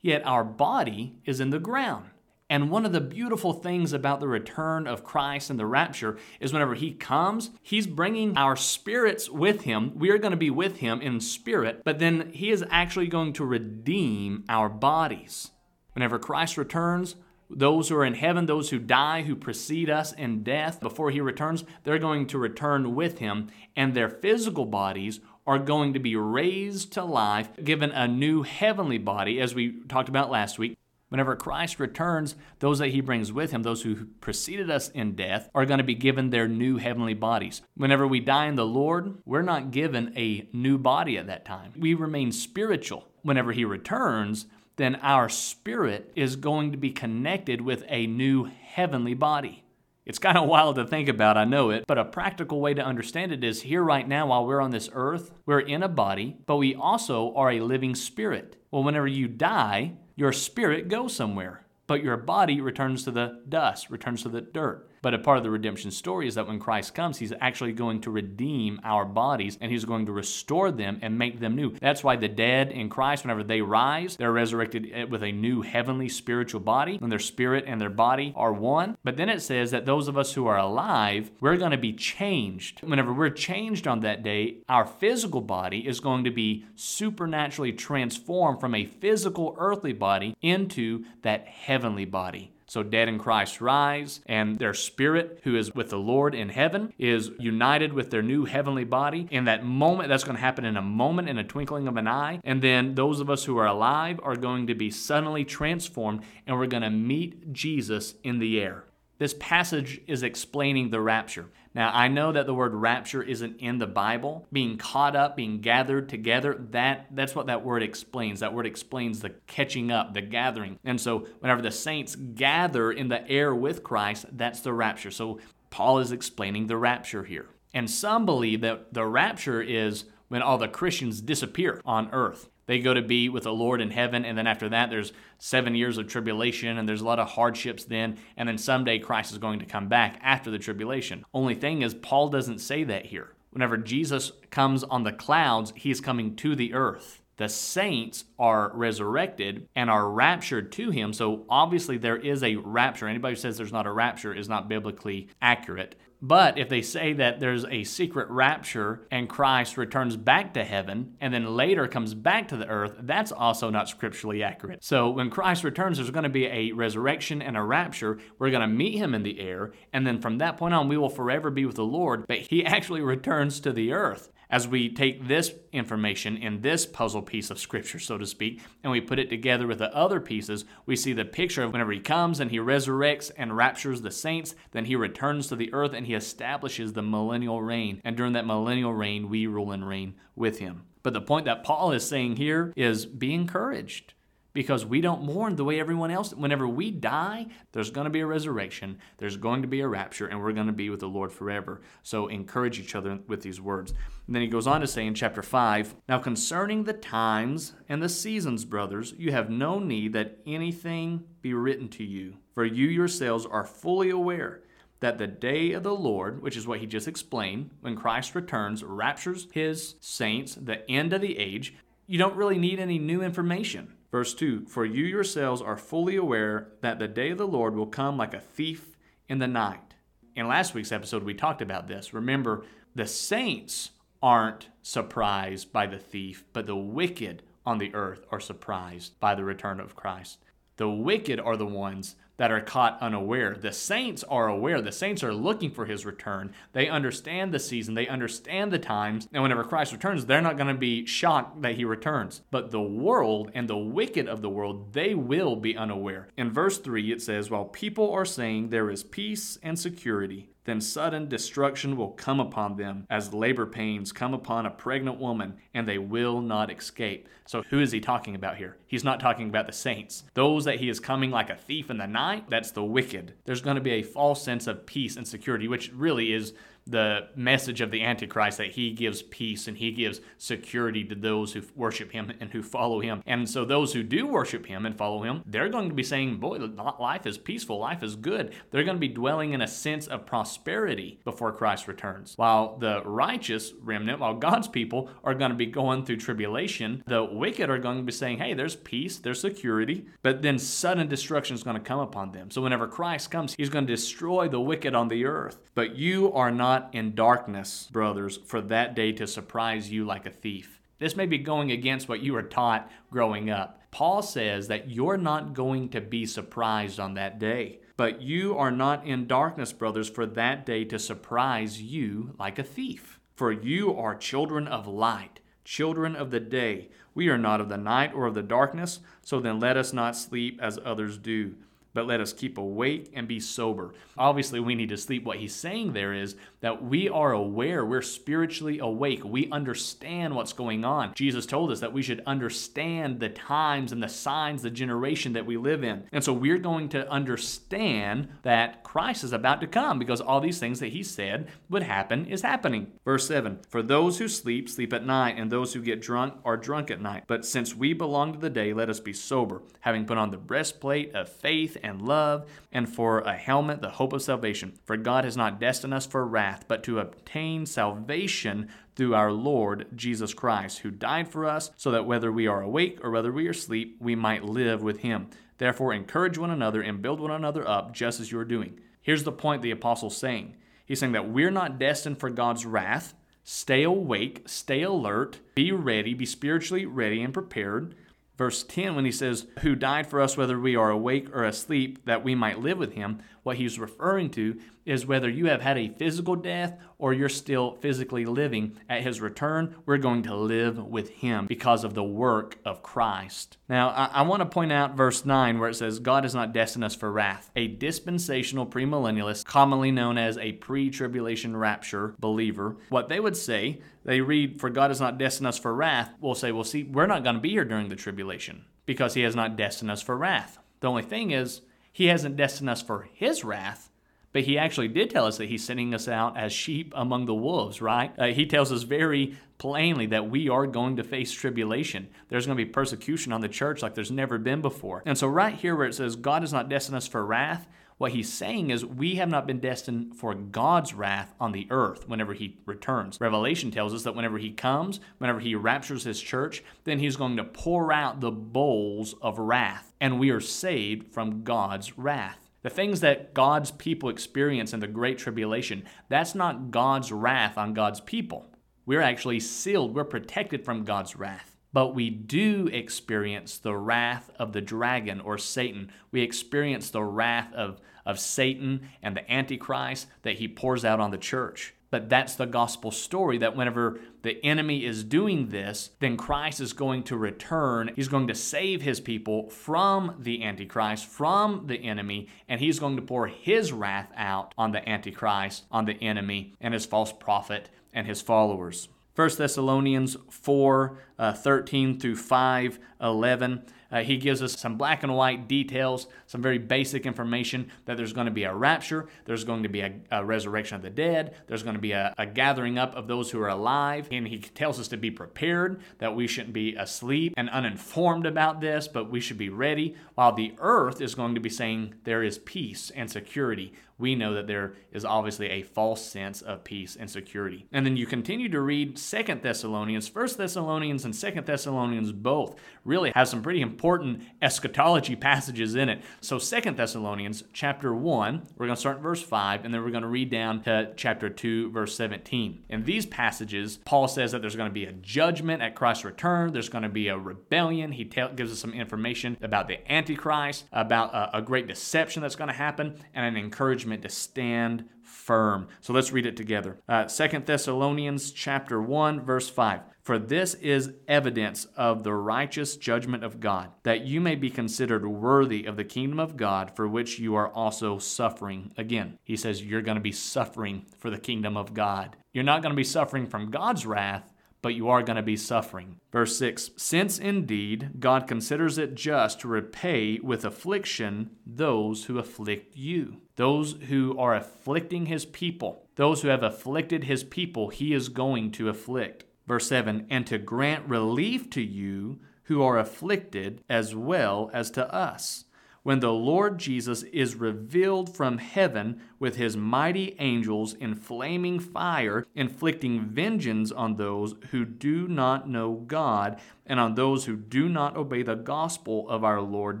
Yet 0.00 0.26
our 0.26 0.44
body 0.44 1.16
is 1.24 1.40
in 1.40 1.50
the 1.50 1.58
ground. 1.58 2.10
And 2.50 2.70
one 2.70 2.86
of 2.86 2.92
the 2.92 3.00
beautiful 3.00 3.52
things 3.52 3.92
about 3.92 4.20
the 4.20 4.28
return 4.28 4.86
of 4.86 5.04
Christ 5.04 5.50
and 5.50 5.58
the 5.58 5.66
rapture 5.66 6.16
is 6.40 6.52
whenever 6.52 6.74
He 6.74 6.92
comes, 6.92 7.50
He's 7.62 7.86
bringing 7.86 8.36
our 8.38 8.56
spirits 8.56 9.28
with 9.28 9.62
Him. 9.62 9.92
We 9.98 10.10
are 10.10 10.18
going 10.18 10.30
to 10.30 10.36
be 10.36 10.50
with 10.50 10.78
Him 10.78 11.02
in 11.02 11.20
spirit, 11.20 11.82
but 11.84 11.98
then 11.98 12.30
He 12.32 12.50
is 12.50 12.64
actually 12.70 13.08
going 13.08 13.34
to 13.34 13.44
redeem 13.44 14.44
our 14.48 14.70
bodies. 14.70 15.50
Whenever 15.92 16.18
Christ 16.18 16.56
returns, 16.56 17.16
those 17.50 17.88
who 17.88 17.96
are 17.96 18.04
in 18.04 18.14
heaven, 18.14 18.46
those 18.46 18.70
who 18.70 18.78
die, 18.78 19.22
who 19.22 19.36
precede 19.36 19.90
us 19.90 20.12
in 20.12 20.42
death 20.42 20.80
before 20.80 21.10
He 21.10 21.20
returns, 21.20 21.64
they're 21.84 21.98
going 21.98 22.26
to 22.28 22.38
return 22.38 22.94
with 22.94 23.18
Him, 23.18 23.48
and 23.76 23.92
their 23.92 24.08
physical 24.08 24.64
bodies 24.64 25.20
are 25.48 25.58
going 25.58 25.94
to 25.94 25.98
be 25.98 26.14
raised 26.14 26.92
to 26.92 27.02
life, 27.02 27.48
given 27.64 27.90
a 27.90 28.06
new 28.06 28.42
heavenly 28.42 28.98
body, 28.98 29.40
as 29.40 29.54
we 29.54 29.80
talked 29.88 30.10
about 30.10 30.30
last 30.30 30.58
week. 30.58 30.76
Whenever 31.08 31.34
Christ 31.34 31.80
returns, 31.80 32.36
those 32.58 32.80
that 32.80 32.90
he 32.90 33.00
brings 33.00 33.32
with 33.32 33.50
him, 33.50 33.62
those 33.62 33.80
who 33.80 34.04
preceded 34.20 34.70
us 34.70 34.90
in 34.90 35.16
death, 35.16 35.48
are 35.54 35.64
going 35.64 35.78
to 35.78 35.84
be 35.84 35.94
given 35.94 36.28
their 36.28 36.46
new 36.46 36.76
heavenly 36.76 37.14
bodies. 37.14 37.62
Whenever 37.74 38.06
we 38.06 38.20
die 38.20 38.44
in 38.44 38.56
the 38.56 38.66
Lord, 38.66 39.22
we're 39.24 39.40
not 39.40 39.70
given 39.70 40.12
a 40.18 40.46
new 40.52 40.76
body 40.76 41.16
at 41.16 41.26
that 41.28 41.46
time. 41.46 41.72
We 41.78 41.94
remain 41.94 42.30
spiritual. 42.30 43.08
Whenever 43.22 43.52
he 43.52 43.64
returns, 43.64 44.44
then 44.76 44.96
our 44.96 45.30
spirit 45.30 46.12
is 46.14 46.36
going 46.36 46.72
to 46.72 46.78
be 46.78 46.90
connected 46.90 47.62
with 47.62 47.84
a 47.88 48.06
new 48.06 48.44
heavenly 48.44 49.14
body. 49.14 49.64
It's 50.08 50.18
kind 50.18 50.38
of 50.38 50.48
wild 50.48 50.76
to 50.76 50.86
think 50.86 51.06
about, 51.06 51.36
I 51.36 51.44
know 51.44 51.68
it, 51.68 51.84
but 51.86 51.98
a 51.98 52.04
practical 52.06 52.62
way 52.62 52.72
to 52.72 52.82
understand 52.82 53.30
it 53.30 53.44
is 53.44 53.60
here 53.60 53.82
right 53.82 54.08
now 54.08 54.28
while 54.28 54.46
we're 54.46 54.62
on 54.62 54.70
this 54.70 54.88
earth, 54.94 55.32
we're 55.44 55.60
in 55.60 55.82
a 55.82 55.88
body, 55.88 56.38
but 56.46 56.56
we 56.56 56.74
also 56.74 57.34
are 57.34 57.50
a 57.50 57.60
living 57.60 57.94
spirit. 57.94 58.56
Well, 58.70 58.82
whenever 58.82 59.06
you 59.06 59.28
die, 59.28 59.92
your 60.16 60.32
spirit 60.32 60.88
goes 60.88 61.14
somewhere, 61.14 61.66
but 61.86 62.02
your 62.02 62.16
body 62.16 62.62
returns 62.62 63.04
to 63.04 63.10
the 63.10 63.42
dust, 63.46 63.90
returns 63.90 64.22
to 64.22 64.30
the 64.30 64.40
dirt. 64.40 64.87
But 65.02 65.14
a 65.14 65.18
part 65.18 65.38
of 65.38 65.44
the 65.44 65.50
redemption 65.50 65.90
story 65.90 66.28
is 66.28 66.34
that 66.34 66.46
when 66.46 66.58
Christ 66.58 66.94
comes, 66.94 67.18
he's 67.18 67.32
actually 67.40 67.72
going 67.72 68.00
to 68.02 68.10
redeem 68.10 68.80
our 68.84 69.04
bodies 69.04 69.58
and 69.60 69.70
he's 69.70 69.84
going 69.84 70.06
to 70.06 70.12
restore 70.12 70.70
them 70.70 70.98
and 71.02 71.18
make 71.18 71.40
them 71.40 71.56
new. 71.56 71.74
That's 71.80 72.04
why 72.04 72.16
the 72.16 72.28
dead 72.28 72.70
in 72.70 72.88
Christ, 72.88 73.24
whenever 73.24 73.42
they 73.42 73.60
rise, 73.60 74.16
they're 74.16 74.32
resurrected 74.32 74.90
eh, 74.92 75.04
with 75.04 75.22
a 75.22 75.32
new 75.32 75.62
heavenly 75.62 76.08
spiritual 76.08 76.60
body, 76.60 76.98
and 77.00 77.10
their 77.10 77.18
spirit 77.18 77.64
and 77.66 77.80
their 77.80 77.90
body 77.90 78.32
are 78.36 78.52
one. 78.52 78.96
But 79.04 79.16
then 79.16 79.28
it 79.28 79.40
says 79.40 79.70
that 79.70 79.86
those 79.86 80.08
of 80.08 80.18
us 80.18 80.34
who 80.34 80.46
are 80.46 80.58
alive, 80.58 81.30
we're 81.40 81.56
going 81.56 81.72
to 81.72 81.78
be 81.78 81.92
changed. 81.92 82.82
Whenever 82.82 83.12
we're 83.12 83.30
changed 83.30 83.86
on 83.86 84.00
that 84.00 84.22
day, 84.22 84.58
our 84.68 84.86
physical 84.86 85.40
body 85.40 85.86
is 85.86 86.00
going 86.00 86.24
to 86.24 86.30
be 86.30 86.64
supernaturally 86.74 87.72
transformed 87.72 88.60
from 88.60 88.74
a 88.74 88.86
physical 88.86 89.56
earthly 89.58 89.92
body 89.92 90.36
into 90.42 91.04
that 91.22 91.46
heavenly 91.46 92.04
body. 92.04 92.52
So, 92.68 92.82
dead 92.82 93.08
in 93.08 93.18
Christ 93.18 93.62
rise, 93.62 94.20
and 94.26 94.58
their 94.58 94.74
spirit, 94.74 95.40
who 95.44 95.56
is 95.56 95.74
with 95.74 95.88
the 95.88 95.98
Lord 95.98 96.34
in 96.34 96.50
heaven, 96.50 96.92
is 96.98 97.30
united 97.38 97.94
with 97.94 98.10
their 98.10 98.22
new 98.22 98.44
heavenly 98.44 98.84
body. 98.84 99.26
In 99.30 99.46
that 99.46 99.64
moment, 99.64 100.10
that's 100.10 100.22
going 100.22 100.36
to 100.36 100.42
happen 100.42 100.66
in 100.66 100.76
a 100.76 100.82
moment, 100.82 101.30
in 101.30 101.38
a 101.38 101.44
twinkling 101.44 101.88
of 101.88 101.96
an 101.96 102.06
eye. 102.06 102.40
And 102.44 102.60
then 102.60 102.94
those 102.94 103.20
of 103.20 103.30
us 103.30 103.44
who 103.44 103.56
are 103.56 103.66
alive 103.66 104.20
are 104.22 104.36
going 104.36 104.66
to 104.66 104.74
be 104.74 104.90
suddenly 104.90 105.46
transformed, 105.46 106.20
and 106.46 106.58
we're 106.58 106.66
going 106.66 106.82
to 106.82 106.90
meet 106.90 107.54
Jesus 107.54 108.14
in 108.22 108.38
the 108.38 108.60
air. 108.60 108.84
This 109.16 109.34
passage 109.40 110.02
is 110.06 110.22
explaining 110.22 110.90
the 110.90 111.00
rapture. 111.00 111.46
Now, 111.78 111.92
I 111.94 112.08
know 112.08 112.32
that 112.32 112.46
the 112.46 112.54
word 112.54 112.74
rapture 112.74 113.22
isn't 113.22 113.60
in 113.60 113.78
the 113.78 113.86
Bible. 113.86 114.48
Being 114.50 114.78
caught 114.78 115.14
up, 115.14 115.36
being 115.36 115.60
gathered 115.60 116.08
together, 116.08 116.56
that 116.72 117.06
that's 117.12 117.36
what 117.36 117.46
that 117.46 117.64
word 117.64 117.84
explains. 117.84 118.40
That 118.40 118.52
word 118.52 118.66
explains 118.66 119.20
the 119.20 119.30
catching 119.46 119.92
up, 119.92 120.12
the 120.12 120.20
gathering. 120.20 120.80
And 120.82 121.00
so, 121.00 121.28
whenever 121.38 121.62
the 121.62 121.70
saints 121.70 122.16
gather 122.16 122.90
in 122.90 123.06
the 123.06 123.24
air 123.30 123.54
with 123.54 123.84
Christ, 123.84 124.26
that's 124.32 124.58
the 124.58 124.72
rapture. 124.72 125.12
So, 125.12 125.38
Paul 125.70 126.00
is 126.00 126.10
explaining 126.10 126.66
the 126.66 126.76
rapture 126.76 127.22
here. 127.22 127.46
And 127.72 127.88
some 127.88 128.26
believe 128.26 128.60
that 128.62 128.92
the 128.92 129.06
rapture 129.06 129.62
is 129.62 130.04
when 130.26 130.42
all 130.42 130.58
the 130.58 130.66
Christians 130.66 131.20
disappear 131.20 131.80
on 131.84 132.10
earth. 132.10 132.48
They 132.68 132.80
go 132.80 132.92
to 132.92 133.00
be 133.00 133.30
with 133.30 133.44
the 133.44 133.52
Lord 133.52 133.80
in 133.80 133.90
heaven, 133.90 134.26
and 134.26 134.36
then 134.36 134.46
after 134.46 134.68
that, 134.68 134.90
there's 134.90 135.14
seven 135.38 135.74
years 135.74 135.96
of 135.96 136.06
tribulation, 136.06 136.76
and 136.76 136.86
there's 136.86 137.00
a 137.00 137.06
lot 137.06 137.18
of 137.18 137.30
hardships 137.30 137.84
then, 137.84 138.18
and 138.36 138.46
then 138.46 138.58
someday 138.58 138.98
Christ 138.98 139.32
is 139.32 139.38
going 139.38 139.58
to 139.60 139.64
come 139.64 139.88
back 139.88 140.20
after 140.22 140.50
the 140.50 140.58
tribulation. 140.58 141.24
Only 141.32 141.54
thing 141.54 141.80
is, 141.80 141.94
Paul 141.94 142.28
doesn't 142.28 142.58
say 142.58 142.84
that 142.84 143.06
here. 143.06 143.32
Whenever 143.52 143.78
Jesus 143.78 144.32
comes 144.50 144.84
on 144.84 145.02
the 145.02 145.12
clouds, 145.12 145.72
he's 145.76 146.02
coming 146.02 146.36
to 146.36 146.54
the 146.54 146.74
earth. 146.74 147.22
The 147.38 147.48
saints 147.48 148.24
are 148.38 148.70
resurrected 148.74 149.66
and 149.74 149.88
are 149.88 150.10
raptured 150.10 150.70
to 150.72 150.90
him. 150.90 151.14
So 151.14 151.46
obviously, 151.48 151.96
there 151.96 152.16
is 152.16 152.42
a 152.42 152.56
rapture. 152.56 153.08
Anybody 153.08 153.34
who 153.34 153.40
says 153.40 153.56
there's 153.56 153.72
not 153.72 153.86
a 153.86 153.92
rapture 153.92 154.34
is 154.34 154.48
not 154.48 154.68
biblically 154.68 155.28
accurate. 155.40 155.94
But 156.20 156.58
if 156.58 156.68
they 156.68 156.82
say 156.82 157.12
that 157.14 157.38
there's 157.38 157.64
a 157.66 157.84
secret 157.84 158.28
rapture 158.28 159.06
and 159.10 159.28
Christ 159.28 159.76
returns 159.76 160.16
back 160.16 160.54
to 160.54 160.64
heaven 160.64 161.14
and 161.20 161.32
then 161.32 161.56
later 161.56 161.86
comes 161.86 162.14
back 162.14 162.48
to 162.48 162.56
the 162.56 162.66
earth, 162.66 162.96
that's 163.00 163.30
also 163.30 163.70
not 163.70 163.88
scripturally 163.88 164.42
accurate. 164.42 164.82
So 164.82 165.10
when 165.10 165.30
Christ 165.30 165.62
returns, 165.62 165.98
there's 165.98 166.10
going 166.10 166.24
to 166.24 166.28
be 166.28 166.46
a 166.46 166.72
resurrection 166.72 167.40
and 167.40 167.56
a 167.56 167.62
rapture. 167.62 168.18
We're 168.38 168.50
going 168.50 168.62
to 168.62 168.66
meet 168.66 168.96
him 168.96 169.14
in 169.14 169.22
the 169.22 169.38
air. 169.38 169.72
And 169.92 170.06
then 170.06 170.20
from 170.20 170.38
that 170.38 170.56
point 170.56 170.74
on, 170.74 170.88
we 170.88 170.96
will 170.96 171.08
forever 171.08 171.50
be 171.50 171.64
with 171.64 171.76
the 171.76 171.84
Lord. 171.84 172.26
But 172.26 172.38
he 172.38 172.64
actually 172.66 173.00
returns 173.00 173.60
to 173.60 173.72
the 173.72 173.92
earth 173.92 174.30
as 174.50 174.66
we 174.66 174.88
take 174.88 175.28
this 175.28 175.52
information 175.72 176.36
in 176.36 176.60
this 176.62 176.86
puzzle 176.86 177.22
piece 177.22 177.50
of 177.50 177.58
scripture, 177.58 177.98
so 177.98 178.16
to 178.18 178.26
speak, 178.26 178.60
and 178.82 178.90
we 178.90 179.00
put 179.00 179.18
it 179.18 179.28
together 179.28 179.66
with 179.66 179.78
the 179.78 179.94
other 179.94 180.20
pieces, 180.20 180.64
we 180.86 180.96
see 180.96 181.12
the 181.12 181.24
picture 181.24 181.62
of 181.62 181.72
whenever 181.72 181.92
he 181.92 182.00
comes 182.00 182.40
and 182.40 182.50
he 182.50 182.58
resurrects 182.58 183.30
and 183.36 183.56
raptures 183.56 184.02
the 184.02 184.10
saints, 184.10 184.54
then 184.72 184.86
he 184.86 184.96
returns 184.96 185.48
to 185.48 185.56
the 185.56 185.72
earth 185.72 185.92
and 185.92 186.06
he 186.06 186.14
establishes 186.14 186.92
the 186.92 187.02
millennial 187.02 187.62
reign. 187.62 188.00
And 188.04 188.16
during 188.16 188.32
that 188.32 188.46
millennial 188.46 188.94
reign, 188.94 189.28
we 189.28 189.46
rule 189.46 189.72
and 189.72 189.86
reign 189.86 190.14
with 190.34 190.58
him. 190.58 190.84
But 191.02 191.12
the 191.14 191.20
point 191.20 191.44
that 191.46 191.64
Paul 191.64 191.92
is 191.92 192.06
saying 192.06 192.36
here 192.36 192.72
is 192.76 193.06
be 193.06 193.34
encouraged. 193.34 194.14
Because 194.58 194.84
we 194.84 195.00
don't 195.00 195.22
mourn 195.22 195.54
the 195.54 195.62
way 195.62 195.78
everyone 195.78 196.10
else. 196.10 196.34
Whenever 196.34 196.66
we 196.66 196.90
die, 196.90 197.46
there's 197.70 197.92
going 197.92 198.06
to 198.06 198.10
be 198.10 198.18
a 198.18 198.26
resurrection, 198.26 198.98
there's 199.18 199.36
going 199.36 199.62
to 199.62 199.68
be 199.68 199.82
a 199.82 199.86
rapture, 199.86 200.26
and 200.26 200.42
we're 200.42 200.52
going 200.52 200.66
to 200.66 200.72
be 200.72 200.90
with 200.90 200.98
the 200.98 201.06
Lord 201.06 201.30
forever. 201.30 201.80
So 202.02 202.26
encourage 202.26 202.80
each 202.80 202.96
other 202.96 203.20
with 203.28 203.42
these 203.42 203.60
words. 203.60 203.92
And 204.26 204.34
then 204.34 204.42
he 204.42 204.48
goes 204.48 204.66
on 204.66 204.80
to 204.80 204.88
say 204.88 205.06
in 205.06 205.14
chapter 205.14 205.44
5 205.44 205.94
Now 206.08 206.18
concerning 206.18 206.82
the 206.82 206.92
times 206.92 207.74
and 207.88 208.02
the 208.02 208.08
seasons, 208.08 208.64
brothers, 208.64 209.14
you 209.16 209.30
have 209.30 209.48
no 209.48 209.78
need 209.78 210.12
that 210.14 210.38
anything 210.44 211.22
be 211.40 211.54
written 211.54 211.88
to 211.90 212.02
you, 212.02 212.38
for 212.52 212.64
you 212.64 212.88
yourselves 212.88 213.46
are 213.46 213.64
fully 213.64 214.10
aware 214.10 214.64
that 214.98 215.18
the 215.18 215.28
day 215.28 215.70
of 215.70 215.84
the 215.84 215.94
Lord, 215.94 216.42
which 216.42 216.56
is 216.56 216.66
what 216.66 216.80
he 216.80 216.86
just 216.86 217.06
explained, 217.06 217.70
when 217.80 217.94
Christ 217.94 218.34
returns, 218.34 218.82
raptures 218.82 219.46
his 219.52 219.94
saints, 220.00 220.56
the 220.56 220.90
end 220.90 221.12
of 221.12 221.20
the 221.20 221.38
age, 221.38 221.76
you 222.08 222.18
don't 222.18 222.34
really 222.34 222.58
need 222.58 222.80
any 222.80 222.98
new 222.98 223.22
information. 223.22 223.92
Verse 224.10 224.34
2 224.34 224.66
For 224.66 224.84
you 224.84 225.04
yourselves 225.04 225.60
are 225.60 225.76
fully 225.76 226.16
aware 226.16 226.68
that 226.80 226.98
the 226.98 227.08
day 227.08 227.30
of 227.30 227.38
the 227.38 227.46
Lord 227.46 227.74
will 227.74 227.86
come 227.86 228.16
like 228.16 228.34
a 228.34 228.40
thief 228.40 228.96
in 229.28 229.38
the 229.38 229.48
night. 229.48 229.94
In 230.34 230.48
last 230.48 230.74
week's 230.74 230.92
episode, 230.92 231.24
we 231.24 231.34
talked 231.34 231.60
about 231.60 231.88
this. 231.88 232.14
Remember, 232.14 232.64
the 232.94 233.06
saints 233.06 233.90
aren't 234.22 234.68
surprised 234.82 235.72
by 235.72 235.86
the 235.86 235.98
thief, 235.98 236.44
but 236.52 236.66
the 236.66 236.76
wicked 236.76 237.42
on 237.66 237.78
the 237.78 237.94
earth 237.94 238.24
are 238.30 238.40
surprised 238.40 239.18
by 239.20 239.34
the 239.34 239.44
return 239.44 239.80
of 239.80 239.94
Christ. 239.94 240.38
The 240.76 240.88
wicked 240.88 241.40
are 241.40 241.56
the 241.56 241.66
ones 241.66 242.14
that 242.38 242.50
are 242.50 242.60
caught 242.60 243.00
unaware. 243.02 243.54
The 243.54 243.72
saints 243.72 244.24
are 244.24 244.48
aware. 244.48 244.80
The 244.80 244.92
saints 244.92 245.22
are 245.22 245.34
looking 245.34 245.70
for 245.70 245.84
his 245.84 246.06
return. 246.06 246.52
They 246.72 246.88
understand 246.88 247.52
the 247.52 247.58
season, 247.58 247.94
they 247.94 248.08
understand 248.08 248.72
the 248.72 248.78
times. 248.78 249.28
And 249.32 249.42
whenever 249.42 249.64
Christ 249.64 249.92
returns, 249.92 250.24
they're 250.24 250.40
not 250.40 250.56
going 250.56 250.74
to 250.74 250.80
be 250.80 251.04
shocked 251.04 251.60
that 251.62 251.74
he 251.76 251.84
returns. 251.84 252.42
But 252.50 252.70
the 252.70 252.80
world 252.80 253.50
and 253.54 253.68
the 253.68 253.76
wicked 253.76 254.28
of 254.28 254.40
the 254.40 254.48
world, 254.48 254.92
they 254.92 255.14
will 255.14 255.56
be 255.56 255.76
unaware. 255.76 256.28
In 256.36 256.50
verse 256.50 256.78
3, 256.78 257.12
it 257.12 257.20
says, 257.20 257.50
While 257.50 257.66
people 257.66 258.10
are 258.12 258.24
saying 258.24 258.68
there 258.68 258.90
is 258.90 259.04
peace 259.04 259.58
and 259.62 259.78
security, 259.78 260.50
then 260.68 260.80
sudden 260.80 261.28
destruction 261.28 261.96
will 261.96 262.10
come 262.10 262.40
upon 262.40 262.76
them 262.76 263.06
as 263.08 263.32
labor 263.32 263.66
pains 263.66 264.12
come 264.12 264.34
upon 264.34 264.66
a 264.66 264.70
pregnant 264.70 265.18
woman, 265.18 265.54
and 265.74 265.88
they 265.88 265.98
will 265.98 266.40
not 266.40 266.70
escape. 266.70 267.28
So, 267.46 267.62
who 267.70 267.80
is 267.80 267.92
he 267.92 268.00
talking 268.00 268.34
about 268.34 268.58
here? 268.58 268.76
He's 268.86 269.04
not 269.04 269.20
talking 269.20 269.48
about 269.48 269.66
the 269.66 269.72
saints. 269.72 270.24
Those 270.34 270.64
that 270.66 270.80
he 270.80 270.88
is 270.88 271.00
coming 271.00 271.30
like 271.30 271.48
a 271.48 271.56
thief 271.56 271.90
in 271.90 271.96
the 271.96 272.06
night, 272.06 272.50
that's 272.50 272.72
the 272.72 272.84
wicked. 272.84 273.32
There's 273.46 273.62
going 273.62 273.76
to 273.76 273.82
be 273.82 273.92
a 273.92 274.02
false 274.02 274.42
sense 274.42 274.66
of 274.66 274.84
peace 274.84 275.16
and 275.16 275.26
security, 275.26 275.66
which 275.68 275.90
really 275.92 276.32
is 276.32 276.52
the 276.88 277.28
message 277.36 277.80
of 277.80 277.90
the 277.90 278.02
Antichrist 278.02 278.58
that 278.58 278.72
he 278.72 278.90
gives 278.90 279.22
peace 279.22 279.68
and 279.68 279.76
he 279.76 279.92
gives 279.92 280.20
security 280.38 281.04
to 281.04 281.14
those 281.14 281.52
who 281.52 281.62
worship 281.76 282.12
him 282.12 282.32
and 282.40 282.50
who 282.50 282.62
follow 282.62 283.00
him. 283.00 283.22
And 283.26 283.48
so 283.48 283.64
those 283.64 283.92
who 283.92 284.02
do 284.02 284.26
worship 284.26 284.66
him 284.66 284.86
and 284.86 284.96
follow 284.96 285.22
him, 285.22 285.42
they're 285.46 285.68
going 285.68 285.88
to 285.88 285.94
be 285.94 286.02
saying, 286.02 286.38
Boy, 286.38 286.58
life 286.98 287.26
is 287.26 287.38
peaceful, 287.38 287.78
life 287.78 288.02
is 288.02 288.16
good. 288.16 288.52
They're 288.70 288.84
going 288.84 288.96
to 288.96 289.00
be 289.00 289.08
dwelling 289.08 289.52
in 289.52 289.60
a 289.60 289.68
sense 289.68 290.06
of 290.06 290.26
prosperity 290.26 291.20
before 291.24 291.52
Christ 291.52 291.88
returns. 291.88 292.34
While 292.36 292.76
the 292.78 293.02
righteous 293.04 293.72
remnant, 293.82 294.20
while 294.20 294.34
God's 294.34 294.68
people 294.68 295.10
are 295.24 295.34
going 295.34 295.50
to 295.50 295.56
be 295.56 295.66
going 295.66 296.04
through 296.04 296.16
tribulation, 296.16 297.02
the 297.06 297.24
wicked 297.24 297.70
are 297.70 297.78
going 297.78 297.98
to 297.98 298.02
be 298.02 298.12
saying, 298.12 298.38
Hey, 298.38 298.54
there's 298.54 298.76
peace, 298.76 299.18
there's 299.18 299.40
security, 299.40 300.06
but 300.22 300.42
then 300.42 300.58
sudden 300.58 301.08
destruction 301.08 301.54
is 301.54 301.62
going 301.62 301.76
to 301.76 301.82
come 301.82 302.00
upon 302.00 302.32
them. 302.32 302.50
So 302.50 302.62
whenever 302.62 302.86
Christ 302.86 303.30
comes, 303.30 303.54
he's 303.54 303.70
going 303.70 303.86
to 303.86 303.92
destroy 303.92 304.48
the 304.48 304.60
wicked 304.60 304.94
on 304.94 305.08
the 305.08 305.24
earth. 305.24 305.58
But 305.74 305.96
you 305.96 306.32
are 306.32 306.50
not 306.50 306.77
not 306.78 306.94
in 306.94 307.14
darkness, 307.14 307.88
brothers, 307.90 308.38
for 308.46 308.60
that 308.60 308.94
day 308.94 309.10
to 309.12 309.26
surprise 309.26 309.90
you 309.90 310.04
like 310.04 310.26
a 310.26 310.30
thief. 310.30 310.80
This 311.00 311.16
may 311.16 311.26
be 311.26 311.38
going 311.38 311.72
against 311.72 312.08
what 312.08 312.22
you 312.22 312.34
were 312.34 312.42
taught 312.42 312.90
growing 313.10 313.50
up. 313.50 313.82
Paul 313.90 314.22
says 314.22 314.68
that 314.68 314.88
you're 314.88 315.16
not 315.16 315.54
going 315.54 315.88
to 315.90 316.00
be 316.00 316.24
surprised 316.24 317.00
on 317.00 317.14
that 317.14 317.40
day. 317.40 317.80
But 317.96 318.22
you 318.22 318.56
are 318.56 318.70
not 318.70 319.04
in 319.04 319.26
darkness, 319.26 319.72
brothers, 319.72 320.08
for 320.08 320.24
that 320.24 320.64
day 320.64 320.84
to 320.84 321.00
surprise 321.00 321.82
you 321.82 322.36
like 322.38 322.60
a 322.60 322.62
thief. 322.62 323.18
For 323.34 323.50
you 323.50 323.96
are 323.96 324.14
children 324.14 324.68
of 324.68 324.86
light, 324.86 325.40
children 325.64 326.14
of 326.14 326.30
the 326.30 326.40
day. 326.40 326.90
We 327.12 327.28
are 327.28 327.38
not 327.38 327.60
of 327.60 327.68
the 327.68 327.76
night 327.76 328.12
or 328.14 328.26
of 328.26 328.34
the 328.34 328.42
darkness, 328.42 329.00
so 329.22 329.40
then 329.40 329.58
let 329.58 329.76
us 329.76 329.92
not 329.92 330.16
sleep 330.16 330.60
as 330.62 330.78
others 330.84 331.18
do 331.18 331.56
but 331.94 332.06
let 332.06 332.20
us 332.20 332.32
keep 332.32 332.58
awake 332.58 333.10
and 333.14 333.26
be 333.26 333.40
sober. 333.40 333.94
Obviously, 334.16 334.60
we 334.60 334.74
need 334.74 334.88
to 334.90 334.96
sleep. 334.96 335.24
What 335.24 335.38
he's 335.38 335.54
saying 335.54 335.92
there 335.92 336.12
is 336.12 336.36
that 336.60 336.84
we 336.84 337.08
are 337.08 337.32
aware, 337.32 337.84
we're 337.84 338.02
spiritually 338.02 338.78
awake, 338.78 339.24
we 339.24 339.50
understand 339.50 340.34
what's 340.34 340.52
going 340.52 340.84
on. 340.84 341.14
Jesus 341.14 341.46
told 341.46 341.70
us 341.70 341.80
that 341.80 341.92
we 341.92 342.02
should 342.02 342.22
understand 342.26 343.20
the 343.20 343.28
times 343.28 343.92
and 343.92 344.02
the 344.02 344.08
signs, 344.08 344.62
the 344.62 344.70
generation 344.70 345.32
that 345.32 345.46
we 345.46 345.56
live 345.56 345.84
in. 345.84 346.04
And 346.12 346.22
so 346.22 346.32
we're 346.32 346.58
going 346.58 346.88
to 346.90 347.08
understand 347.10 348.28
that 348.42 348.82
Christ 348.82 349.24
is 349.24 349.32
about 349.32 349.60
to 349.60 349.66
come 349.66 349.98
because 349.98 350.20
all 350.20 350.40
these 350.40 350.58
things 350.58 350.80
that 350.80 350.88
he 350.88 351.02
said 351.02 351.48
would 351.68 351.82
happen 351.82 352.26
is 352.26 352.42
happening. 352.42 352.92
Verse 353.04 353.26
7 353.26 353.60
For 353.68 353.82
those 353.82 354.18
who 354.18 354.28
sleep, 354.28 354.68
sleep 354.68 354.92
at 354.92 355.06
night, 355.06 355.36
and 355.38 355.50
those 355.50 355.72
who 355.72 355.82
get 355.82 356.00
drunk 356.00 356.34
are 356.44 356.56
drunk 356.56 356.90
at 356.90 357.00
night. 357.00 357.24
But 357.26 357.44
since 357.44 357.74
we 357.74 357.92
belong 357.92 358.32
to 358.32 358.38
the 358.38 358.50
day, 358.50 358.72
let 358.72 358.90
us 358.90 359.00
be 359.00 359.12
sober, 359.12 359.62
having 359.80 360.04
put 360.04 360.18
on 360.18 360.30
the 360.30 360.36
breastplate 360.36 361.14
of 361.14 361.28
faith 361.28 361.76
and 361.82 362.02
love, 362.02 362.48
and 362.72 362.88
for 362.88 363.20
a 363.20 363.34
helmet, 363.34 363.80
the 363.80 363.90
hope 363.90 364.12
of 364.12 364.22
salvation. 364.22 364.78
For 364.84 364.96
God 364.96 365.24
has 365.24 365.36
not 365.36 365.60
destined 365.60 365.94
us 365.94 366.06
for 366.06 366.26
wrath, 366.26 366.64
but 366.68 366.82
to 366.84 366.98
obtain 366.98 367.66
salvation 367.66 368.68
through 368.96 369.14
our 369.14 369.32
Lord 369.32 369.86
Jesus 369.94 370.34
Christ, 370.34 370.78
who 370.80 370.90
died 370.90 371.28
for 371.28 371.46
us, 371.46 371.70
so 371.76 371.90
that 371.90 372.06
whether 372.06 372.32
we 372.32 372.46
are 372.46 372.62
awake 372.62 372.98
or 373.02 373.10
whether 373.10 373.32
we 373.32 373.46
are 373.46 373.52
asleep, 373.52 373.96
we 374.00 374.14
might 374.14 374.44
live 374.44 374.82
with 374.82 375.00
him. 375.00 375.28
Therefore, 375.58 375.92
encourage 375.92 376.38
one 376.38 376.50
another 376.50 376.80
and 376.80 377.02
build 377.02 377.20
one 377.20 377.30
another 377.30 377.66
up, 377.66 377.92
just 377.92 378.20
as 378.20 378.32
you 378.32 378.38
are 378.38 378.44
doing. 378.44 378.80
Here's 379.02 379.24
the 379.24 379.32
point 379.32 379.62
the 379.62 379.70
apostle's 379.70 380.16
saying. 380.16 380.56
He's 380.84 381.00
saying 381.00 381.12
that 381.12 381.28
we're 381.28 381.50
not 381.50 381.78
destined 381.78 382.18
for 382.18 382.30
God's 382.30 382.64
wrath. 382.64 383.14
Stay 383.44 383.82
awake, 383.82 384.42
stay 384.46 384.82
alert, 384.82 385.40
be 385.54 385.72
ready, 385.72 386.12
be 386.14 386.26
spiritually 386.26 386.86
ready 386.86 387.22
and 387.22 387.32
prepared 387.32 387.94
verse 388.38 388.62
10 388.62 388.94
when 388.94 389.04
he 389.04 389.12
says, 389.12 389.46
Who 389.60 389.74
died 389.74 390.06
for 390.06 390.20
us 390.20 390.36
whether 390.36 390.58
we 390.58 390.76
are 390.76 390.90
awake 390.90 391.28
or 391.34 391.44
asleep, 391.44 392.04
that 392.06 392.24
we 392.24 392.34
might 392.34 392.60
live 392.60 392.78
with 392.78 392.92
him. 392.92 393.18
What 393.42 393.56
he's 393.56 393.78
referring 393.78 394.30
to 394.30 394.58
is 394.84 395.06
whether 395.06 395.28
you 395.28 395.46
have 395.46 395.60
had 395.60 395.76
a 395.76 395.90
physical 395.90 396.34
death 396.34 396.78
or 396.96 397.12
you're 397.12 397.28
still 397.28 397.76
physically 397.80 398.24
living. 398.24 398.76
At 398.88 399.02
his 399.02 399.20
return, 399.20 399.76
we're 399.84 399.98
going 399.98 400.22
to 400.24 400.34
live 400.34 400.78
with 400.78 401.10
him 401.10 401.46
because 401.46 401.84
of 401.84 401.94
the 401.94 402.02
work 402.02 402.56
of 402.64 402.82
Christ. 402.82 403.58
Now, 403.68 403.90
I, 403.90 404.06
I 404.06 404.22
want 404.22 404.40
to 404.40 404.46
point 404.46 404.72
out 404.72 404.96
verse 404.96 405.24
9 405.24 405.58
where 405.58 405.68
it 405.68 405.74
says, 405.74 405.98
God 405.98 406.24
has 406.24 406.34
not 406.34 406.52
destined 406.52 406.84
us 406.84 406.94
for 406.94 407.12
wrath. 407.12 407.50
A 407.54 407.68
dispensational 407.68 408.66
premillennialist, 408.66 409.44
commonly 409.44 409.90
known 409.90 410.16
as 410.16 410.38
a 410.38 410.52
pre 410.52 410.90
tribulation 410.90 411.56
rapture 411.56 412.14
believer, 412.18 412.76
what 412.88 413.08
they 413.08 413.20
would 413.20 413.36
say, 413.36 413.80
they 414.04 414.22
read, 414.22 414.58
For 414.58 414.70
God 414.70 414.90
has 414.90 415.00
not 415.00 415.18
destined 415.18 415.48
us 415.48 415.58
for 415.58 415.74
wrath, 415.74 416.14
will 416.20 416.34
say, 416.34 416.50
Well, 416.50 416.64
see, 416.64 416.84
we're 416.84 417.06
not 417.06 417.24
going 417.24 417.36
to 417.36 417.42
be 417.42 417.50
here 417.50 417.64
during 417.64 417.90
the 417.90 417.96
tribulation 417.96 418.64
because 418.86 419.12
he 419.12 419.20
has 419.20 419.36
not 419.36 419.56
destined 419.56 419.90
us 419.90 420.00
for 420.00 420.16
wrath. 420.16 420.58
The 420.80 420.88
only 420.88 421.02
thing 421.02 421.30
is, 421.30 421.60
he 421.98 422.06
hasn't 422.06 422.36
destined 422.36 422.70
us 422.70 422.80
for 422.80 423.08
his 423.12 423.42
wrath, 423.42 423.90
but 424.32 424.42
he 424.42 424.56
actually 424.56 424.86
did 424.86 425.10
tell 425.10 425.26
us 425.26 425.38
that 425.38 425.48
he's 425.48 425.64
sending 425.64 425.92
us 425.92 426.06
out 426.06 426.36
as 426.36 426.52
sheep 426.52 426.92
among 426.94 427.26
the 427.26 427.34
wolves, 427.34 427.82
right? 427.82 428.16
Uh, 428.16 428.26
he 428.26 428.46
tells 428.46 428.70
us 428.70 428.84
very 428.84 429.36
plainly 429.58 430.06
that 430.06 430.30
we 430.30 430.48
are 430.48 430.68
going 430.68 430.94
to 430.94 431.02
face 431.02 431.32
tribulation. 431.32 432.06
There's 432.28 432.46
going 432.46 432.56
to 432.56 432.64
be 432.64 432.70
persecution 432.70 433.32
on 433.32 433.40
the 433.40 433.48
church 433.48 433.82
like 433.82 433.96
there's 433.96 434.12
never 434.12 434.38
been 434.38 434.60
before. 434.60 435.02
And 435.06 435.18
so, 435.18 435.26
right 435.26 435.56
here 435.56 435.74
where 435.74 435.88
it 435.88 435.94
says 435.96 436.14
God 436.14 436.42
has 436.42 436.52
not 436.52 436.68
destined 436.68 436.96
us 436.96 437.08
for 437.08 437.26
wrath, 437.26 437.66
what 437.98 438.12
he's 438.12 438.32
saying 438.32 438.70
is 438.70 438.86
we 438.86 439.16
have 439.16 439.28
not 439.28 439.46
been 439.46 439.58
destined 439.58 440.16
for 440.16 440.32
God's 440.32 440.94
wrath 440.94 441.34
on 441.40 441.52
the 441.52 441.66
earth 441.68 442.08
whenever 442.08 442.32
he 442.32 442.56
returns. 442.64 443.18
Revelation 443.20 443.70
tells 443.70 443.92
us 443.92 444.04
that 444.04 444.14
whenever 444.14 444.38
he 444.38 444.50
comes, 444.50 445.00
whenever 445.18 445.40
he 445.40 445.56
raptures 445.56 446.04
his 446.04 446.20
church, 446.20 446.62
then 446.84 447.00
he's 447.00 447.16
going 447.16 447.36
to 447.36 447.44
pour 447.44 447.92
out 447.92 448.20
the 448.20 448.30
bowls 448.30 449.14
of 449.20 449.38
wrath, 449.38 449.92
and 450.00 450.18
we 450.18 450.30
are 450.30 450.40
saved 450.40 451.12
from 451.12 451.42
God's 451.42 451.98
wrath. 451.98 452.48
The 452.62 452.70
things 452.70 453.00
that 453.00 453.34
God's 453.34 453.72
people 453.72 454.08
experience 454.08 454.72
in 454.72 454.80
the 454.80 454.86
Great 454.86 455.18
Tribulation, 455.18 455.84
that's 456.08 456.34
not 456.34 456.70
God's 456.70 457.10
wrath 457.12 457.58
on 457.58 457.74
God's 457.74 458.00
people. 458.00 458.46
We're 458.86 459.02
actually 459.02 459.40
sealed, 459.40 459.94
we're 459.94 460.04
protected 460.04 460.64
from 460.64 460.84
God's 460.84 461.16
wrath. 461.16 461.56
But 461.72 461.94
we 461.94 462.08
do 462.10 462.68
experience 462.72 463.58
the 463.58 463.76
wrath 463.76 464.30
of 464.38 464.52
the 464.52 464.60
dragon 464.60 465.20
or 465.20 465.36
Satan. 465.36 465.92
We 466.10 466.22
experience 466.22 466.90
the 466.90 467.02
wrath 467.02 467.52
of, 467.52 467.80
of 468.08 468.18
Satan 468.18 468.88
and 469.02 469.14
the 469.14 469.30
Antichrist 469.30 470.08
that 470.22 470.38
he 470.38 470.48
pours 470.48 470.84
out 470.84 470.98
on 470.98 471.12
the 471.12 471.18
church. 471.18 471.74
But 471.90 472.08
that's 472.08 472.34
the 472.34 472.46
gospel 472.46 472.90
story 472.90 473.38
that 473.38 473.56
whenever 473.56 474.00
the 474.22 474.44
enemy 474.44 474.84
is 474.84 475.04
doing 475.04 475.48
this, 475.48 475.90
then 476.00 476.16
Christ 476.16 476.60
is 476.60 476.72
going 476.72 477.04
to 477.04 477.16
return. 477.16 477.90
He's 477.96 478.08
going 478.08 478.28
to 478.28 478.34
save 478.34 478.82
his 478.82 479.00
people 479.00 479.48
from 479.48 480.16
the 480.18 480.42
Antichrist, 480.42 481.06
from 481.06 481.66
the 481.66 481.76
enemy, 481.84 482.28
and 482.48 482.60
he's 482.60 482.78
going 482.78 482.96
to 482.96 483.02
pour 483.02 483.26
his 483.26 483.72
wrath 483.72 484.10
out 484.16 484.54
on 484.58 484.72
the 484.72 484.86
Antichrist, 484.86 485.64
on 485.70 485.86
the 485.86 486.02
enemy, 486.02 486.54
and 486.60 486.74
his 486.74 486.84
false 486.84 487.12
prophet 487.12 487.70
and 487.92 488.06
his 488.06 488.20
followers. 488.20 488.88
1 489.14 489.30
Thessalonians 489.36 490.16
4 490.30 490.98
uh, 491.18 491.32
13 491.32 491.98
through 491.98 492.16
5 492.16 492.78
11. 493.00 493.62
Uh, 493.90 494.02
he 494.02 494.16
gives 494.16 494.42
us 494.42 494.58
some 494.58 494.76
black 494.76 495.02
and 495.02 495.14
white 495.14 495.48
details, 495.48 496.06
some 496.26 496.42
very 496.42 496.58
basic 496.58 497.06
information 497.06 497.70
that 497.86 497.96
there's 497.96 498.12
going 498.12 498.26
to 498.26 498.32
be 498.32 498.44
a 498.44 498.54
rapture, 498.54 499.08
there's 499.24 499.44
going 499.44 499.62
to 499.62 499.68
be 499.68 499.80
a, 499.80 499.92
a 500.10 500.24
resurrection 500.24 500.76
of 500.76 500.82
the 500.82 500.90
dead, 500.90 501.34
there's 501.46 501.62
going 501.62 501.74
to 501.74 501.80
be 501.80 501.92
a, 501.92 502.14
a, 502.18 502.26
gathering 502.26 502.78
up 502.78 502.94
of 502.94 503.06
those 503.06 503.30
who 503.30 503.40
are 503.40 503.48
alive. 503.48 504.08
And 504.10 504.28
he 504.28 504.38
tells 504.38 504.78
us 504.78 504.88
to 504.88 504.96
be 504.96 505.10
prepared, 505.10 505.80
that 505.98 506.14
we 506.14 506.26
shouldn't 506.26 506.52
be 506.52 506.74
asleep 506.76 507.34
and 507.36 507.48
uninformed 507.50 508.26
about 508.26 508.60
this, 508.60 508.88
but 508.88 509.10
we 509.10 509.20
should 509.20 509.38
be 509.38 509.48
ready. 509.48 509.94
While 510.14 510.32
the 510.32 510.54
earth 510.58 511.00
is 511.00 511.14
going 511.14 511.34
to 511.34 511.40
be 511.40 511.50
saying 511.50 511.94
there 512.04 512.22
is 512.22 512.38
peace 512.38 512.90
and 512.94 513.10
security 513.10 513.72
we 513.98 514.14
know 514.14 514.34
that 514.34 514.46
there 514.46 514.74
is 514.92 515.04
obviously 515.04 515.50
a 515.50 515.62
false 515.62 516.04
sense 516.04 516.40
of 516.40 516.64
peace 516.64 516.96
and 516.98 517.10
security. 517.10 517.66
And 517.72 517.84
then 517.84 517.96
you 517.96 518.06
continue 518.06 518.48
to 518.48 518.60
read 518.60 518.98
Second 518.98 519.42
Thessalonians, 519.42 520.08
First 520.08 520.38
Thessalonians 520.38 521.04
and 521.04 521.14
Second 521.14 521.46
Thessalonians 521.46 522.12
both 522.12 522.56
really 522.84 523.12
have 523.14 523.28
some 523.28 523.42
pretty 523.42 523.60
important 523.60 524.22
eschatology 524.40 525.16
passages 525.28 525.74
in 525.74 525.88
it. 525.88 526.02
So 526.20 526.38
Second 526.38 526.76
Thessalonians 526.76 527.42
chapter 527.52 527.94
1, 527.94 528.46
we're 528.56 528.66
going 528.66 528.76
to 528.76 528.80
start 528.80 528.98
in 528.98 529.02
verse 529.02 529.22
5 529.22 529.64
and 529.64 529.74
then 529.74 529.82
we're 529.82 529.90
going 529.90 530.02
to 530.02 530.08
read 530.08 530.30
down 530.30 530.62
to 530.62 530.92
chapter 530.96 531.28
2 531.28 531.70
verse 531.72 531.96
17. 531.96 532.64
In 532.68 532.84
these 532.84 533.04
passages, 533.04 533.78
Paul 533.84 534.06
says 534.06 534.32
that 534.32 534.40
there's 534.40 534.56
going 534.56 534.70
to 534.70 534.74
be 534.74 534.84
a 534.84 534.92
judgment 534.92 535.60
at 535.60 535.74
Christ's 535.74 536.04
return, 536.04 536.52
there's 536.52 536.68
going 536.68 536.82
to 536.82 536.88
be 536.88 537.08
a 537.08 537.18
rebellion. 537.18 537.92
He 537.92 538.04
gives 538.04 538.52
us 538.52 538.58
some 538.58 538.72
information 538.72 539.36
about 539.42 539.66
the 539.66 539.90
antichrist, 539.90 540.64
about 540.72 541.12
a, 541.12 541.38
a 541.38 541.42
great 541.42 541.66
deception 541.66 542.22
that's 542.22 542.36
going 542.36 542.48
to 542.48 542.54
happen 542.54 542.96
and 543.14 543.26
an 543.26 543.36
encouragement 543.36 543.87
encouragement 543.88 544.02
to 544.02 544.08
stand 544.08 544.88
firm. 545.02 545.68
So 545.80 545.92
let's 545.92 546.12
read 546.12 546.26
it 546.26 546.36
together. 546.36 546.78
Uh, 546.88 547.08
Second 547.08 547.46
Thessalonians 547.46 548.30
chapter 548.32 548.80
1 548.80 549.24
verse 549.24 549.48
5. 549.48 549.80
For 550.02 550.18
this 550.18 550.54
is 550.54 550.92
evidence 551.06 551.66
of 551.76 552.02
the 552.02 552.14
righteous 552.14 552.76
judgment 552.76 553.24
of 553.24 553.40
God, 553.40 553.70
that 553.82 554.06
you 554.06 554.22
may 554.22 554.36
be 554.36 554.48
considered 554.48 555.06
worthy 555.06 555.66
of 555.66 555.76
the 555.76 555.84
kingdom 555.84 556.18
of 556.18 556.36
God 556.36 556.74
for 556.74 556.88
which 556.88 557.18
you 557.18 557.34
are 557.34 557.48
also 557.48 557.98
suffering. 557.98 558.72
Again, 558.78 559.18
he 559.22 559.36
says 559.36 559.62
you're 559.62 559.82
going 559.82 559.98
to 559.98 560.02
be 560.02 560.12
suffering 560.12 560.86
for 560.98 561.10
the 561.10 561.18
kingdom 561.18 561.58
of 561.58 561.74
God. 561.74 562.16
You're 562.32 562.44
not 562.44 562.62
going 562.62 562.72
to 562.72 562.76
be 562.76 562.84
suffering 562.84 563.26
from 563.26 563.50
God's 563.50 563.84
wrath, 563.84 564.32
but 564.68 564.74
you 564.74 564.90
are 564.90 565.02
going 565.02 565.16
to 565.16 565.22
be 565.22 565.34
suffering. 565.34 565.96
Verse 566.12 566.36
6 566.36 566.72
Since 566.76 567.18
indeed 567.18 567.92
God 567.98 568.26
considers 568.26 568.76
it 568.76 568.94
just 568.94 569.40
to 569.40 569.48
repay 569.48 570.18
with 570.22 570.44
affliction 570.44 571.30
those 571.46 572.04
who 572.04 572.18
afflict 572.18 572.76
you, 572.76 573.22
those 573.36 573.76
who 573.88 574.14
are 574.18 574.34
afflicting 574.34 575.06
his 575.06 575.24
people, 575.24 575.86
those 575.94 576.20
who 576.20 576.28
have 576.28 576.42
afflicted 576.42 577.04
his 577.04 577.24
people, 577.24 577.70
he 577.70 577.94
is 577.94 578.10
going 578.10 578.50
to 578.50 578.68
afflict. 578.68 579.24
Verse 579.46 579.66
7 579.66 580.06
And 580.10 580.26
to 580.26 580.36
grant 580.36 580.86
relief 580.86 581.48
to 581.48 581.62
you 581.62 582.20
who 582.42 582.62
are 582.62 582.78
afflicted 582.78 583.62
as 583.70 583.94
well 583.94 584.50
as 584.52 584.70
to 584.72 584.94
us 584.94 585.46
when 585.88 586.00
the 586.00 586.12
Lord 586.12 586.58
Jesus 586.58 587.02
is 587.04 587.34
revealed 587.34 588.14
from 588.14 588.36
heaven 588.36 589.00
with 589.18 589.36
his 589.36 589.56
mighty 589.56 590.14
angels 590.18 590.74
in 590.74 590.94
flaming 590.94 591.58
fire, 591.58 592.26
inflicting 592.34 593.00
vengeance 593.06 593.72
on 593.72 593.96
those 593.96 594.34
who 594.50 594.66
do 594.66 595.08
not 595.08 595.48
know 595.48 595.82
God 595.86 596.38
and 596.66 596.78
on 596.78 596.94
those 596.94 597.24
who 597.24 597.36
do 597.36 597.70
not 597.70 597.96
obey 597.96 598.22
the 598.22 598.34
gospel 598.34 599.08
of 599.08 599.24
our 599.24 599.40
Lord 599.40 599.80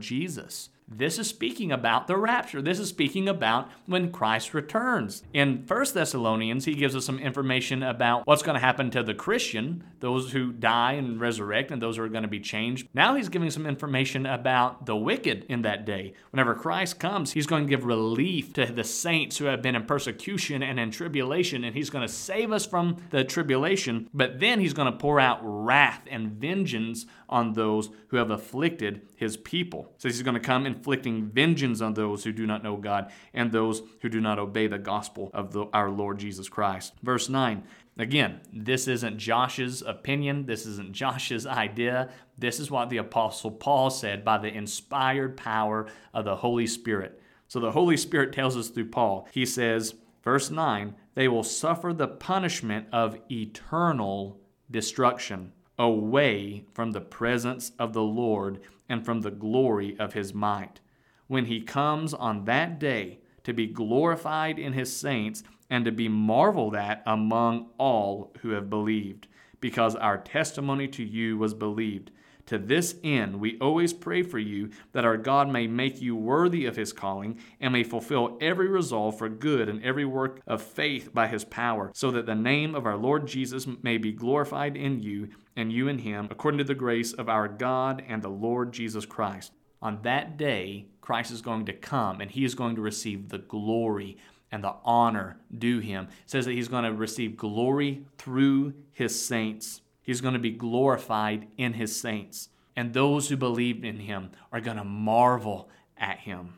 Jesus. 0.00 0.70
This 0.90 1.18
is 1.18 1.28
speaking 1.28 1.70
about 1.70 2.06
the 2.06 2.16
rapture. 2.16 2.62
This 2.62 2.78
is 2.78 2.88
speaking 2.88 3.28
about 3.28 3.70
when 3.84 4.10
Christ 4.10 4.54
returns. 4.54 5.22
In 5.34 5.64
1 5.66 5.84
Thessalonians, 5.92 6.64
he 6.64 6.74
gives 6.74 6.96
us 6.96 7.04
some 7.04 7.18
information 7.18 7.82
about 7.82 8.26
what's 8.26 8.42
going 8.42 8.54
to 8.54 8.60
happen 8.60 8.90
to 8.92 9.02
the 9.02 9.12
Christian, 9.12 9.84
those 10.00 10.32
who 10.32 10.50
die 10.50 10.94
and 10.94 11.20
resurrect, 11.20 11.70
and 11.70 11.82
those 11.82 11.98
who 11.98 12.04
are 12.04 12.08
going 12.08 12.22
to 12.22 12.28
be 12.28 12.40
changed. 12.40 12.88
Now 12.94 13.16
he's 13.16 13.28
giving 13.28 13.50
some 13.50 13.66
information 13.66 14.24
about 14.24 14.86
the 14.86 14.96
wicked 14.96 15.44
in 15.50 15.62
that 15.62 15.84
day. 15.84 16.14
Whenever 16.30 16.54
Christ 16.54 16.98
comes, 16.98 17.32
he's 17.32 17.46
going 17.46 17.66
to 17.66 17.70
give 17.70 17.84
relief 17.84 18.54
to 18.54 18.64
the 18.64 18.84
saints 18.84 19.36
who 19.36 19.44
have 19.44 19.60
been 19.60 19.76
in 19.76 19.84
persecution 19.84 20.62
and 20.62 20.80
in 20.80 20.90
tribulation, 20.90 21.64
and 21.64 21.76
he's 21.76 21.90
going 21.90 22.06
to 22.06 22.12
save 22.12 22.50
us 22.50 22.64
from 22.64 22.96
the 23.10 23.24
tribulation, 23.24 24.08
but 24.14 24.40
then 24.40 24.58
he's 24.58 24.72
going 24.72 24.90
to 24.90 24.98
pour 24.98 25.20
out 25.20 25.40
wrath 25.42 26.02
and 26.10 26.32
vengeance 26.32 27.04
on 27.28 27.52
those 27.52 27.90
who 28.08 28.16
have 28.16 28.30
afflicted 28.30 29.02
his 29.16 29.36
people. 29.36 29.92
So 29.98 30.08
he's 30.08 30.22
going 30.22 30.34
to 30.34 30.40
come 30.40 30.66
inflicting 30.66 31.26
vengeance 31.26 31.80
on 31.80 31.94
those 31.94 32.24
who 32.24 32.32
do 32.32 32.46
not 32.46 32.62
know 32.62 32.76
God 32.76 33.12
and 33.34 33.52
those 33.52 33.82
who 34.00 34.08
do 34.08 34.20
not 34.20 34.38
obey 34.38 34.66
the 34.66 34.78
gospel 34.78 35.30
of 35.34 35.52
the, 35.52 35.66
our 35.72 35.90
Lord 35.90 36.18
Jesus 36.18 36.48
Christ. 36.48 36.94
Verse 37.02 37.28
9 37.28 37.62
Again, 37.98 38.40
this 38.52 38.86
isn't 38.86 39.18
Josh's 39.18 39.82
opinion. 39.82 40.46
This 40.46 40.66
isn't 40.66 40.92
Josh's 40.92 41.46
idea. 41.46 42.10
This 42.38 42.60
is 42.60 42.70
what 42.70 42.90
the 42.90 42.98
Apostle 42.98 43.50
Paul 43.50 43.90
said 43.90 44.24
by 44.24 44.38
the 44.38 44.54
inspired 44.54 45.36
power 45.36 45.88
of 46.14 46.24
the 46.24 46.36
Holy 46.36 46.68
Spirit. 46.68 47.20
So 47.48 47.58
the 47.58 47.72
Holy 47.72 47.96
Spirit 47.96 48.32
tells 48.32 48.56
us 48.56 48.68
through 48.68 48.90
Paul, 48.90 49.26
he 49.32 49.44
says, 49.44 49.94
verse 50.22 50.48
9, 50.48 50.94
they 51.14 51.26
will 51.26 51.42
suffer 51.42 51.92
the 51.92 52.06
punishment 52.06 52.86
of 52.92 53.18
eternal 53.30 54.38
destruction 54.70 55.52
away 55.78 56.64
from 56.74 56.90
the 56.90 57.00
presence 57.00 57.72
of 57.78 57.92
the 57.92 58.02
Lord 58.02 58.60
and 58.88 59.04
from 59.04 59.20
the 59.20 59.30
glory 59.30 59.96
of 59.98 60.14
his 60.14 60.34
might. 60.34 60.80
When 61.26 61.44
he 61.44 61.60
comes 61.60 62.14
on 62.14 62.44
that 62.46 62.78
day 62.78 63.20
to 63.44 63.52
be 63.52 63.66
glorified 63.66 64.58
in 64.58 64.72
his 64.72 64.94
saints 64.94 65.42
and 65.70 65.84
to 65.84 65.92
be 65.92 66.08
marveled 66.08 66.74
at 66.74 67.02
among 67.06 67.68
all 67.78 68.32
who 68.40 68.50
have 68.50 68.70
believed, 68.70 69.28
because 69.60 69.94
our 69.94 70.18
testimony 70.18 70.88
to 70.88 71.04
you 71.04 71.36
was 71.36 71.54
believed. 71.54 72.10
To 72.48 72.56
this 72.58 72.94
end, 73.04 73.40
we 73.40 73.58
always 73.58 73.92
pray 73.92 74.22
for 74.22 74.38
you 74.38 74.70
that 74.92 75.04
our 75.04 75.18
God 75.18 75.50
may 75.50 75.66
make 75.66 76.00
you 76.00 76.16
worthy 76.16 76.64
of 76.64 76.76
his 76.76 76.94
calling 76.94 77.38
and 77.60 77.74
may 77.74 77.84
fulfill 77.84 78.38
every 78.40 78.68
resolve 78.68 79.18
for 79.18 79.28
good 79.28 79.68
and 79.68 79.84
every 79.84 80.06
work 80.06 80.40
of 80.46 80.62
faith 80.62 81.12
by 81.12 81.26
his 81.26 81.44
power, 81.44 81.90
so 81.94 82.10
that 82.10 82.24
the 82.24 82.34
name 82.34 82.74
of 82.74 82.86
our 82.86 82.96
Lord 82.96 83.26
Jesus 83.26 83.66
may 83.82 83.98
be 83.98 84.12
glorified 84.12 84.78
in 84.78 85.02
you 85.02 85.28
and 85.56 85.70
you 85.70 85.88
in 85.88 85.98
him, 85.98 86.26
according 86.30 86.56
to 86.56 86.64
the 86.64 86.74
grace 86.74 87.12
of 87.12 87.28
our 87.28 87.48
God 87.48 88.02
and 88.08 88.22
the 88.22 88.30
Lord 88.30 88.72
Jesus 88.72 89.04
Christ. 89.04 89.52
On 89.82 90.00
that 90.02 90.38
day, 90.38 90.86
Christ 91.02 91.30
is 91.30 91.42
going 91.42 91.66
to 91.66 91.74
come 91.74 92.22
and 92.22 92.30
he 92.30 92.46
is 92.46 92.54
going 92.54 92.76
to 92.76 92.80
receive 92.80 93.28
the 93.28 93.38
glory 93.38 94.16
and 94.50 94.64
the 94.64 94.74
honor 94.86 95.36
due 95.58 95.80
him. 95.80 96.04
It 96.04 96.30
says 96.30 96.46
that 96.46 96.52
he's 96.52 96.68
going 96.68 96.84
to 96.84 96.94
receive 96.94 97.36
glory 97.36 98.06
through 98.16 98.72
his 98.92 99.22
saints. 99.22 99.82
He's 100.08 100.22
going 100.22 100.32
to 100.32 100.40
be 100.40 100.52
glorified 100.52 101.48
in 101.58 101.74
his 101.74 102.00
saints. 102.00 102.48
And 102.74 102.94
those 102.94 103.28
who 103.28 103.36
believe 103.36 103.84
in 103.84 103.98
him 103.98 104.30
are 104.50 104.62
going 104.62 104.78
to 104.78 104.84
marvel 104.84 105.68
at 105.98 106.20
him. 106.20 106.54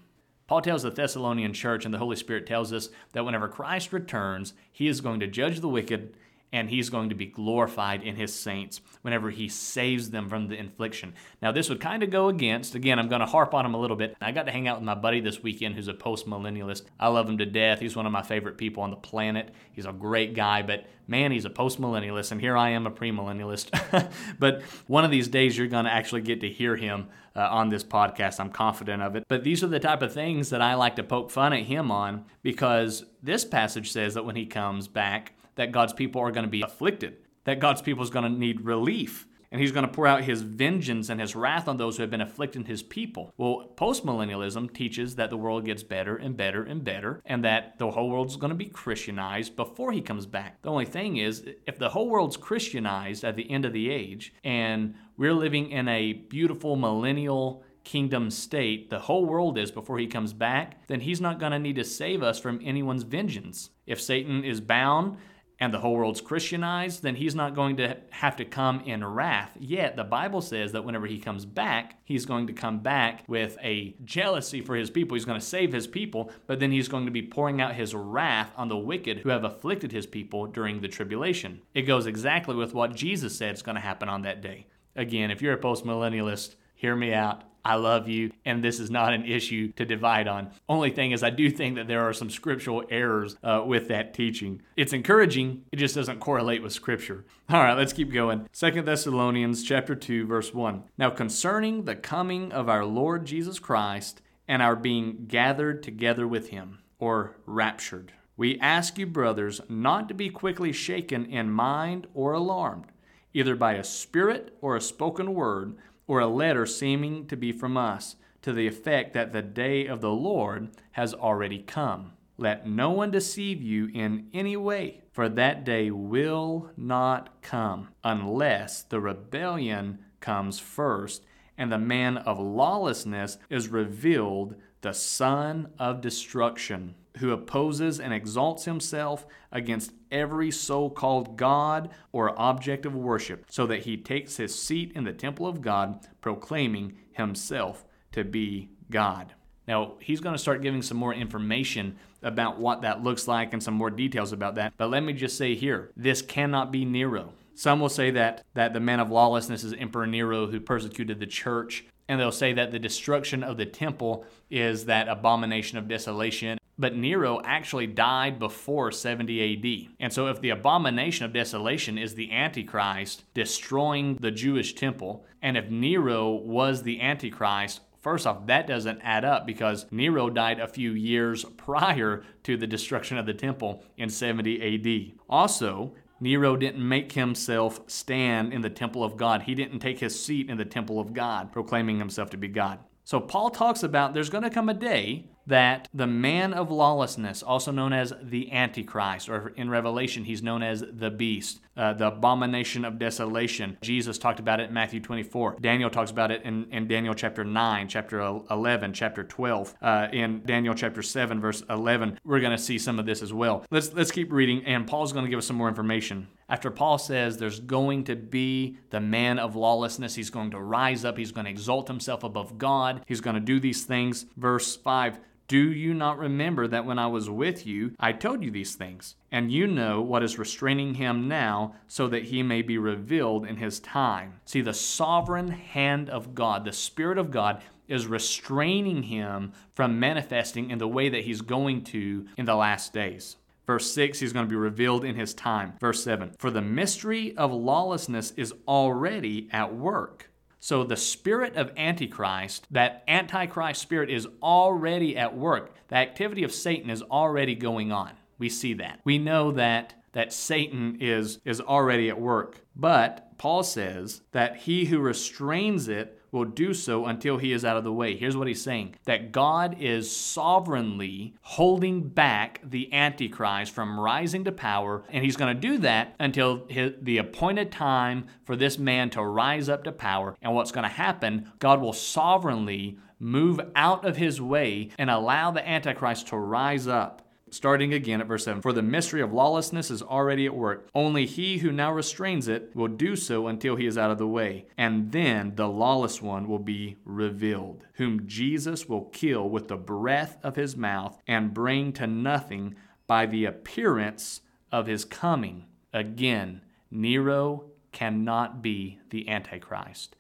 Paul 0.47 0.63
tells 0.63 0.85
the 0.85 0.91
Thessalonian 0.93 1.53
church, 1.53 1.85
and 1.85 1.93
the 1.93 1.99
Holy 1.99 2.15
Spirit 2.15 2.47
tells 2.47 2.73
us 2.73 2.91
that 3.11 3.25
whenever 3.25 3.49
Christ 3.49 3.93
returns, 3.93 4.55
he 4.71 4.87
is 4.87 5.01
going 5.01 5.19
to 5.19 5.27
judge 5.27 5.59
the 5.59 5.69
wicked 5.69 6.15
and 6.53 6.69
he's 6.69 6.91
going 6.91 7.11
to 7.11 7.15
be 7.15 7.27
glorified 7.27 8.03
in 8.03 8.17
his 8.17 8.35
saints 8.35 8.81
whenever 9.03 9.31
he 9.31 9.49
saves 9.49 10.11
them 10.11 10.29
from 10.29 10.49
the 10.49 10.57
infliction. 10.57 11.15
Now, 11.41 11.53
this 11.53 11.69
would 11.69 11.81
kind 11.81 12.03
of 12.03 12.11
go 12.11 12.29
against, 12.29 12.75
again, 12.75 12.99
I'm 12.99 13.09
going 13.09 13.21
to 13.21 13.27
harp 13.27 13.55
on 13.55 13.65
him 13.65 13.75
a 13.75 13.81
little 13.81 13.97
bit. 13.97 14.17
I 14.21 14.33
got 14.33 14.47
to 14.47 14.53
hang 14.53 14.67
out 14.67 14.79
with 14.79 14.85
my 14.85 14.95
buddy 14.95 15.21
this 15.21 15.43
weekend 15.43 15.75
who's 15.77 15.89
a 15.89 15.95
post 15.95 16.27
millennialist. 16.27 16.83
I 16.99 17.09
love 17.09 17.29
him 17.29 17.39
to 17.39 17.47
death. 17.47 17.81
He's 17.81 17.97
one 17.97 18.07
of 18.07 18.13
my 18.13 18.23
favorite 18.23 18.59
people 18.59 18.83
on 18.83 18.91
the 18.91 18.97
planet. 18.97 19.55
He's 19.73 19.87
a 19.87 19.93
great 19.93 20.35
guy, 20.35 20.63
but 20.63 20.87
man, 21.07 21.33
he's 21.33 21.45
a 21.45 21.51
post 21.51 21.81
millennialist, 21.81 22.33
and 22.33 22.41
here 22.41 22.57
I 22.57 22.71
am 22.71 22.87
a 22.87 22.91
premillennialist. 22.91 24.11
but 24.39 24.63
one 24.87 25.05
of 25.05 25.11
these 25.11 25.29
days, 25.29 25.57
you're 25.57 25.67
going 25.67 25.85
to 25.85 25.93
actually 25.93 26.23
get 26.23 26.41
to 26.41 26.49
hear 26.49 26.77
him 26.77 27.09
uh, 27.35 27.49
on 27.51 27.69
this 27.69 27.85
podcast. 27.85 28.41
I'm 28.41 28.51
confident 28.51 29.03
of 29.03 29.17
it. 29.17 29.25
But 29.29 29.45
these 29.45 29.63
are 29.63 29.69
the 29.69 29.81
type 29.81 30.03
of 30.03 30.13
things 30.13 30.51
that 30.51 30.61
I 30.61 30.75
like 30.75 30.97
to 30.97 31.03
poke 31.03 31.31
fun 31.31 31.53
at 31.53 31.65
him 31.65 31.91
on 31.91 32.25
because 32.43 33.05
this 33.23 33.45
passage 33.45 33.91
says 33.93 34.15
that 34.15 34.25
when 34.25 34.37
he 34.37 34.47
comes 34.47 34.89
back, 34.89 35.33
that 35.61 35.73
God's 35.73 35.93
people 35.93 36.23
are 36.23 36.31
going 36.31 36.47
to 36.47 36.51
be 36.51 36.63
afflicted, 36.63 37.19
that 37.45 37.61
God's 37.61 37.83
people 37.83 38.03
is 38.03 38.09
going 38.09 38.25
to 38.25 38.39
need 38.39 38.63
relief, 38.63 39.27
and 39.53 39.61
he's 39.61 39.73
going 39.73 39.87
to 39.87 39.93
pour 39.93 40.07
out 40.07 40.25
his 40.25 40.41
vengeance 40.41 41.11
and 41.11 41.21
his 41.21 41.37
wrath 41.37 41.69
on 41.69 41.77
those 41.77 41.99
who 41.99 42.03
have 42.03 42.11
been 42.11 42.23
afflicting 42.23 42.65
his 42.65 42.83
people. 42.83 43.35
Well, 43.37 43.71
postmillennialism 43.77 44.73
teaches 44.73 45.17
that 45.17 45.29
the 45.29 45.37
world 45.37 45.67
gets 45.67 45.83
better 45.83 46.17
and 46.17 46.35
better 46.35 46.63
and 46.63 46.83
better, 46.83 47.21
and 47.27 47.45
that 47.45 47.79
the 47.79 47.91
whole 47.91 48.09
world's 48.09 48.37
going 48.37 48.53
to 48.53 48.57
be 48.57 48.71
Christianized 48.71 49.55
before 49.55 49.93
he 49.93 50.01
comes 50.01 50.25
back. 50.25 50.63
The 50.63 50.71
only 50.71 50.87
thing 50.87 51.19
is, 51.19 51.45
if 51.67 51.79
the 51.79 51.91
whole 51.91 52.09
world's 52.09 52.39
Christianized 52.39 53.23
at 53.23 53.37
the 53.37 53.51
end 53.51 53.67
of 53.67 53.75
the 53.75 53.91
age, 53.91 54.33
and 54.43 54.95
we're 55.19 55.35
living 55.35 55.71
in 55.71 55.89
a 55.89 56.15
beautiful 56.15 56.75
millennial 56.75 57.65
kingdom 57.85 58.31
state, 58.31 58.89
the 58.89 59.01
whole 59.01 59.27
world 59.27 59.59
is 59.59 59.71
before 59.71 59.99
he 59.99 60.07
comes 60.07 60.33
back, 60.33 60.87
then 60.87 61.01
he's 61.01 61.21
not 61.21 61.39
going 61.39 61.53
to 61.53 61.59
need 61.59 61.77
to 61.77 61.85
save 61.85 62.23
us 62.23 62.39
from 62.39 62.61
anyone's 62.63 63.03
vengeance. 63.03 63.71
If 63.87 64.01
Satan 64.01 64.45
is 64.45 64.61
bound, 64.61 65.17
and 65.61 65.75
the 65.75 65.79
whole 65.79 65.95
world's 65.95 66.23
Christianized, 66.23 67.03
then 67.03 67.17
he's 67.17 67.35
not 67.35 67.55
going 67.55 67.77
to 67.77 67.99
have 68.11 68.35
to 68.37 68.45
come 68.47 68.81
in 68.81 69.05
wrath. 69.05 69.51
Yet 69.61 69.95
the 69.95 70.05
Bible 70.05 70.41
says 70.41 70.73
that 70.73 70.85
whenever 70.85 71.07
he 71.07 71.19
comes 71.19 71.45
back, 71.45 71.99
he's 72.03 72.25
going 72.25 72.47
to 72.47 72.55
come 72.55 72.81
back 72.81 73.25
with 73.29 73.59
a 73.63 73.95
jealousy 74.05 74.63
for 74.63 74.75
his 74.75 74.89
people. 74.89 75.15
He's 75.15 75.27
going 75.27 75.39
to 75.39 75.47
save 75.47 75.73
his 75.73 75.87
people, 75.87 76.33
but 76.47 76.61
then 76.61 76.73
he's 76.73 76.89
going 76.89 77.05
to 77.05 77.11
be 77.11 77.23
pouring 77.23 77.61
out 77.61 77.75
his 77.75 77.95
wrath 77.95 78.51
on 78.57 78.69
the 78.69 78.77
wicked 78.77 79.19
who 79.19 79.29
have 79.29 79.45
afflicted 79.45 79.93
his 79.93 80.07
people 80.07 80.47
during 80.47 80.81
the 80.81 80.89
tribulation. 80.89 81.61
It 81.75 81.83
goes 81.83 82.07
exactly 82.07 82.57
with 82.57 82.73
what 82.73 82.97
Jesus 82.97 83.37
said 83.37 83.55
is 83.55 83.63
going 83.63 83.77
to 83.77 83.83
happen 83.83 84.09
on 84.09 84.23
that 84.23 84.41
day. 84.41 84.67
Again, 84.97 85.31
if 85.31 85.43
you're 85.43 85.55
a 85.55 85.61
postmillennialist, 85.61 86.55
hear 86.75 86.97
me 86.97 87.13
out. 87.13 87.45
I 87.65 87.75
love 87.75 88.09
you, 88.09 88.33
and 88.45 88.63
this 88.63 88.81
is 88.81 88.91
not 88.91 89.13
an 89.13 89.25
issue 89.25 89.73
to 89.73 89.85
divide 89.85 90.29
on. 90.29 90.51
Only 90.69 90.91
thing 90.91 91.13
is, 91.13 91.23
I 91.23 91.31
do 91.31 91.51
think 91.51 91.77
that 91.77 91.89
there 91.89 92.09
are 92.09 92.13
some 92.13 92.31
scriptural 92.31 92.85
errors 92.91 93.37
uh, 93.43 93.63
with 93.67 93.89
that 93.89 94.15
teaching. 94.15 94.63
It's 94.77 94.93
encouraging, 94.93 95.65
it 95.73 95.77
just 95.77 95.95
doesn't 95.95 96.21
correlate 96.21 96.63
with 96.63 96.73
scripture. 96.73 97.25
All 97.51 97.63
right, 97.63 97.77
let's 97.77 97.93
keep 97.93 98.13
going. 98.13 98.49
Second 98.53 98.87
Thessalonians 98.87 99.63
chapter 99.63 99.95
2, 99.95 100.27
verse 100.27 100.55
1. 100.55 100.85
Now 100.99 101.11
concerning 101.11 101.85
the 101.85 101.97
coming 101.97 102.53
of 102.53 102.69
our 102.69 102.85
Lord 102.85 103.27
Jesus 103.27 103.59
Christ 103.59 104.23
and 104.49 104.63
our 104.63 104.75
being 104.75 105.27
gathered 105.29 105.83
together 105.83 106.27
with 106.27 106.49
him, 106.49 106.81
or 106.99 107.37
raptured. 107.47 108.13
We 108.37 108.59
ask 108.59 108.99
you, 108.99 109.07
brothers, 109.07 109.61
not 109.69 110.09
to 110.09 110.15
be 110.15 110.29
quickly 110.29 110.73
shaken 110.73 111.27
in 111.27 111.51
mind 111.51 112.07
or 112.15 112.33
alarmed, 112.33 112.87
either 113.33 113.55
by 113.55 113.75
a 113.75 113.85
spirit 113.85 114.57
or 114.61 114.77
a 114.77 114.81
spoken 114.81 115.35
word 115.35 115.77
or 116.11 116.19
a 116.19 116.27
letter 116.27 116.67
seeming 116.67 117.25
to 117.25 117.37
be 117.37 117.53
from 117.53 117.77
us, 117.77 118.17
to 118.43 118.53
the 118.53 118.67
effect 118.67 119.13
that 119.13 119.33
the 119.33 119.41
day 119.41 119.87
of 119.87 120.01
the 120.01 120.11
Lord 120.11 120.69
has 120.91 121.15
already 121.15 121.61
come. 121.61 122.11
Let 122.37 122.67
no 122.67 122.91
one 122.91 123.13
deceive 123.13 123.63
you 123.63 123.89
in 123.95 124.27
any 124.35 124.57
way, 124.57 125.03
for 125.13 125.29
that 125.29 125.63
day 125.63 125.93
will 125.93 126.73
not 126.77 127.41
come 127.43 127.91
unless 128.03 128.83
the 128.83 128.99
rebellion 128.99 130.01
comes 130.19 130.59
first 130.59 131.25
and 131.57 131.71
the 131.71 131.79
man 131.79 132.17
of 132.17 132.41
lawlessness 132.41 133.39
is 133.49 133.69
revealed, 133.69 134.57
the 134.81 134.93
son 134.93 135.69
of 135.79 136.01
destruction 136.01 136.97
who 137.19 137.33
opposes 137.33 138.01
and 138.01 138.13
exalts 138.13 138.65
himself 138.65 139.27
against 139.53 139.93
every 140.11 140.51
so 140.51 140.89
called 140.89 141.37
God 141.37 141.91
or 142.13 142.39
object 142.41 142.87
of 142.87 142.95
worship, 142.95 143.45
so 143.51 143.67
that 143.67 143.81
he 143.81 143.97
takes 143.97 144.37
his 144.37 144.61
seat 144.61 144.93
in 144.95 145.05
the 145.05 145.13
temple 145.13 145.47
of 145.47 145.61
God, 145.61 146.07
proclaiming 146.21 146.97
himself 147.13 147.85
to 148.13 148.25
be 148.25 148.71
God. 148.91 149.35
Now, 149.67 149.95
he's 150.01 150.21
going 150.21 150.35
to 150.35 150.39
start 150.39 150.63
giving 150.63 150.83
some 150.83 150.97
more 150.97 151.15
information 151.15 151.97
about 152.23 152.59
what 152.59 152.83
that 152.83 153.03
looks 153.03 153.29
like 153.29 153.53
and 153.53 153.63
some 153.63 153.75
more 153.75 153.91
details 153.91 154.33
about 154.33 154.57
that. 154.57 154.73
But 154.77 154.91
let 154.91 155.03
me 155.03 155.13
just 155.13 155.37
say 155.37 155.55
here 155.55 155.91
this 155.97 156.23
cannot 156.23 156.73
be 156.73 156.85
Nero. 156.85 157.33
Some 157.55 157.81
will 157.81 157.89
say 157.89 158.11
that, 158.13 158.45
that 158.55 158.73
the 158.73 158.81
man 158.81 159.01
of 159.01 159.11
lawlessness 159.11 159.65
is 159.65 159.73
Emperor 159.75 160.07
Nero 160.07 160.47
who 160.47 160.61
persecuted 160.61 161.21
the 161.21 161.27
church. 161.27 161.85
And 162.09 162.19
they'll 162.19 162.33
say 162.33 162.53
that 162.55 162.73
the 162.73 162.79
destruction 162.79 163.45
of 163.45 163.57
the 163.57 163.67
temple 163.67 164.25
is 164.51 164.87
that 164.87 165.07
abomination 165.07 165.79
of 165.79 165.87
desolation 165.87 166.59
but 166.81 166.97
Nero 166.97 167.41
actually 167.45 167.87
died 167.87 168.39
before 168.39 168.91
70 168.91 169.87
AD. 169.87 169.95
And 170.01 170.13
so, 170.13 170.29
if 170.29 170.41
the 170.41 170.51
abomination 170.51 171.27
of 171.27 171.33
desolation 171.33 171.99
is 171.99 172.15
the 172.15 172.33
Antichrist 172.33 173.25
destroying 173.35 174.17
the 174.17 174.31
Jewish 174.31 174.75
temple, 174.75 175.25
and 175.43 175.57
if 175.57 175.71
Nero 175.71 176.31
was 176.31 176.83
the 176.83 177.01
Antichrist, 177.01 177.81
First 178.01 178.27
off, 178.27 178.47
that 178.47 178.67
doesn't 178.67 179.03
add 179.03 179.27
up 179.27 179.47
because 179.47 179.85
Nero 179.91 180.31
died 180.31 180.59
a 180.59 180.67
few 180.67 180.93
years 180.93 181.45
prior 181.59 182.25
to 182.45 182.57
the 182.57 182.67
destruction 182.67 183.19
of 183.19 183.27
the 183.27 183.35
temple 183.35 183.85
in 183.99 184.09
70 184.09 185.13
AD. 185.13 185.19
Also, 185.29 185.93
Nero 186.19 186.57
didn't 186.57 186.87
make 186.87 187.13
himself 187.13 187.81
stand 187.89 188.53
in 188.53 188.63
the 188.63 188.71
temple 188.71 189.05
of 189.05 189.17
God. 189.17 189.43
He 189.43 189.55
didn't 189.55 189.81
take 189.81 189.99
his 189.99 190.23
seat 190.23 190.49
in 190.49 190.57
the 190.57 190.65
temple 190.65 190.99
of 190.99 191.13
God, 191.13 191.53
proclaiming 191.53 191.99
himself 191.99 192.31
to 192.31 192.37
be 192.39 192.49
God. 192.49 192.79
So 193.05 193.21
Paul 193.21 193.51
talks 193.51 193.83
about 193.83 194.15
there's 194.15 194.31
going 194.31 194.45
to 194.45 194.51
come 194.51 194.69
a 194.69 194.75
day 194.75 195.27
that 195.51 195.89
the 195.93 196.07
man 196.07 196.55
of 196.55 196.71
lawlessness, 196.71 197.43
also 197.43 197.71
known 197.71 197.93
as 197.93 198.13
the 198.23 198.51
Antichrist, 198.53 199.29
or 199.29 199.49
in 199.57 199.69
Revelation, 199.69 200.25
he's 200.25 200.43
known 200.43 200.63
as 200.63 200.83
the 200.93 201.11
beast, 201.11 201.61
uh, 201.77 201.93
the 201.93 202.07
abomination 202.07 202.85
of 202.85 202.99
desolation. 202.99 203.77
Jesus 203.83 204.17
talked 204.17 204.41
about 204.41 204.61
it 204.61 204.69
in 204.69 204.75
Matthew 204.75 205.01
24. 205.01 205.57
Daniel 205.61 205.91
talks 205.91 206.11
about 206.11 206.31
it 206.31 206.43
in, 206.45 206.67
in 206.71 206.87
Daniel 206.87 207.15
chapter 207.15 207.45
9, 207.45 207.89
chapter 207.89 208.21
11, 208.51 208.93
chapter 208.93 209.25
12. 209.25 209.75
Uh, 209.83 210.09
in 210.13 210.43
Daniel 210.45 210.75
chapter 210.75 211.03
7, 211.03 211.41
verse 211.41 211.63
11, 211.69 212.21
we're 212.25 212.41
going 212.41 212.57
to 212.57 212.63
see 212.63 212.79
some 212.79 212.99
of 212.99 213.07
this 213.07 213.23
as 213.23 213.33
well. 213.33 213.65
Let's, 213.71 213.93
let's 213.93 214.13
keep 214.13 214.33
reading, 214.33 214.65
and 214.65 214.87
Paul's 214.87 215.13
going 215.13 215.25
to 215.25 215.31
give 215.31 215.39
us 215.39 215.47
some 215.47 215.57
more 215.57 215.69
information 215.69 216.29
after 216.49 216.71
Paul 216.73 216.99
says 216.99 217.37
there's 217.37 217.61
going 217.61 218.05
to 218.05 218.17
be 218.17 218.77
the 218.91 218.99
man 218.99 219.39
of 219.39 219.55
lawlessness, 219.55 220.17
he's 220.17 220.31
going 220.31 220.51
to 220.51 220.61
rise 220.61 221.05
up, 221.05 221.17
he's 221.17 221.31
going 221.31 221.45
to 221.45 221.51
exalt 221.51 221.87
himself 221.87 222.25
above 222.25 222.59
God, 222.59 223.05
he's 223.07 223.21
going 223.21 223.35
to 223.35 223.41
do 223.41 223.61
these 223.61 223.85
things. 223.85 224.27
Verse 224.37 224.75
5 224.75 225.21
do 225.51 225.73
you 225.73 225.95
not 225.95 226.17
remember 226.17 226.69
that 226.69 226.87
when 226.87 227.01
I 227.01 227.09
was 227.09 227.29
with 227.29 227.67
you, 227.67 227.91
I 227.99 228.13
told 228.13 228.45
you 228.45 228.53
these 228.53 228.77
things? 228.77 229.17
And 229.33 229.51
you 229.51 229.67
know 229.67 230.01
what 230.01 230.23
is 230.23 230.39
restraining 230.39 230.95
him 230.95 231.27
now, 231.27 231.75
so 231.89 232.07
that 232.07 232.27
he 232.27 232.45
may 232.45 232.63
be 232.63 232.79
revealed 232.79 233.45
in 233.45 233.57
his 233.57 233.81
time. 233.81 234.35
See, 234.45 234.61
the 234.61 234.73
sovereign 234.73 235.49
hand 235.49 236.09
of 236.09 236.37
God, 236.37 236.65
the 236.65 236.73
Spirit 236.73 237.19
of 237.19 237.33
God, 237.33 237.65
is 237.89 238.07
restraining 238.07 239.03
him 239.03 239.53
from 239.75 239.99
manifesting 239.99 240.71
in 240.71 240.79
the 240.79 240.87
way 240.87 241.09
that 241.09 241.25
he's 241.25 241.41
going 241.41 241.83
to 241.87 242.29
in 242.37 242.47
the 242.47 242.55
last 242.55 242.93
days. 242.93 243.35
Verse 243.67 243.91
6, 243.91 244.21
he's 244.21 244.33
going 244.33 244.47
to 244.47 244.51
be 244.51 244.55
revealed 244.55 245.05
in 245.05 245.17
his 245.17 245.35
time. 245.35 245.73
Verse 245.81 246.05
7, 246.05 246.31
for 246.39 246.53
the 246.53 246.63
mystery 246.63 247.37
of 247.37 247.51
lawlessness 247.51 248.33
is 248.37 248.55
already 248.69 249.49
at 249.51 249.75
work. 249.75 250.30
So 250.61 250.85
the 250.85 250.97
spirit 250.97 251.57
of 251.57 251.73
Antichrist, 251.77 252.67
that 252.71 253.03
Antichrist 253.09 253.81
spirit 253.81 254.11
is 254.11 254.29
already 254.43 255.17
at 255.17 255.37
work. 255.37 255.75
The 255.89 255.97
activity 255.97 256.45
of 256.45 256.53
Satan 256.53 256.91
is 256.91 257.03
already 257.03 257.55
going 257.55 257.91
on. 257.91 258.13
We 258.39 258.51
see 258.51 258.75
that. 258.75 259.01
We 259.05 259.19
know 259.19 259.53
that 259.53 259.95
that 260.13 260.33
Satan 260.33 260.99
is 261.01 261.41
is 261.45 261.61
already 261.61 262.09
at 262.09 262.21
work. 262.21 262.61
But 262.77 263.39
Paul 263.39 263.63
says 263.63 264.23
that 264.33 264.57
he 264.59 264.87
who 264.87 264.99
restrains 264.99 265.89
it 265.89 266.20
will 266.33 266.45
do 266.45 266.75
so 266.75 267.07
until 267.07 267.39
he 267.39 267.53
is 267.53 267.65
out 267.65 267.77
of 267.77 267.85
the 267.85 267.93
way. 267.93 268.17
Here's 268.17 268.37
what 268.37 268.49
he's 268.49 268.63
saying 268.63 268.97
that 269.05 269.33
God 269.33 269.77
is 269.81 270.15
sovereignly 270.15 271.35
holding 271.43 272.09
back 272.09 272.61
the 272.65 272.93
Antichrist 272.93 273.73
from 273.73 273.99
rising 273.99 274.45
to 274.45 274.53
power, 274.53 275.05
and 275.11 275.25
he's 275.25 275.37
going 275.37 275.55
to 275.55 275.61
do 275.61 275.79
that 275.79 276.15
until 276.19 276.67
his, 276.69 276.93
the 277.01 277.19
appointed 277.19 277.73
time 277.73 278.27
for 278.45 278.57
this 278.57 278.79
man 278.79 279.11
to 279.11 279.23
rise 279.23 279.69
up 279.69 279.85
to 279.85 279.93
power. 279.93 280.37
And 280.43 280.55
what's 280.55 280.73
going 280.73 280.85
to 280.85 280.89
happen, 280.89 281.53
God 281.59 281.81
will 281.81 281.93
sovereignly 281.93 282.99
move 283.19 283.61
out 283.77 284.05
of 284.05 284.17
his 284.17 284.41
way 284.41 284.91
and 284.99 285.11
allow 285.11 285.51
the 285.51 285.69
Antichrist 285.69 286.29
to 286.29 286.37
rise 286.37 286.89
up 286.89 287.23
Starting 287.51 287.93
again 287.93 288.21
at 288.21 288.29
verse 288.29 288.45
7 288.45 288.63
For 288.63 288.73
the 288.73 288.83
mystery 288.83 289.21
of 289.21 289.33
lawlessness 289.33 289.91
is 289.91 290.03
already 290.03 290.47
at 290.47 290.55
work. 290.55 290.89
Only 290.95 291.27
he 291.27 291.59
who 291.59 291.73
now 291.73 291.93
restrains 291.93 292.49
it 292.49 292.71
will 292.75 292.89
do 292.89 293.17
so 293.17 293.49
until 293.49 293.77
he 293.77 293.87
is 293.87 293.99
out 293.99 294.11
of 294.11 294.19
the 294.19 294.27
way. 294.27 294.67
And 294.79 295.11
then 295.13 295.57
the 295.57 295.69
lawless 295.69 296.23
one 296.23 296.49
will 296.49 296.61
be 296.61 296.97
revealed, 297.05 297.85
whom 297.95 298.27
Jesus 298.27 298.89
will 298.89 299.07
kill 299.07 299.49
with 299.49 299.69
the 299.69 299.77
breath 299.77 300.39
of 300.43 300.57
his 300.57 300.77
mouth 300.77 301.19
and 301.27 301.53
bring 301.53 301.93
to 301.95 302.07
nothing 302.07 302.77
by 303.07 303.27
the 303.27 303.45
appearance 303.45 304.43
of 304.71 304.87
his 304.87 305.05
coming. 305.05 305.67
Again, 305.93 306.63
Nero 306.91 307.65
cannot 307.93 308.63
be 308.63 309.01
the 309.11 309.29
Antichrist. 309.29 310.15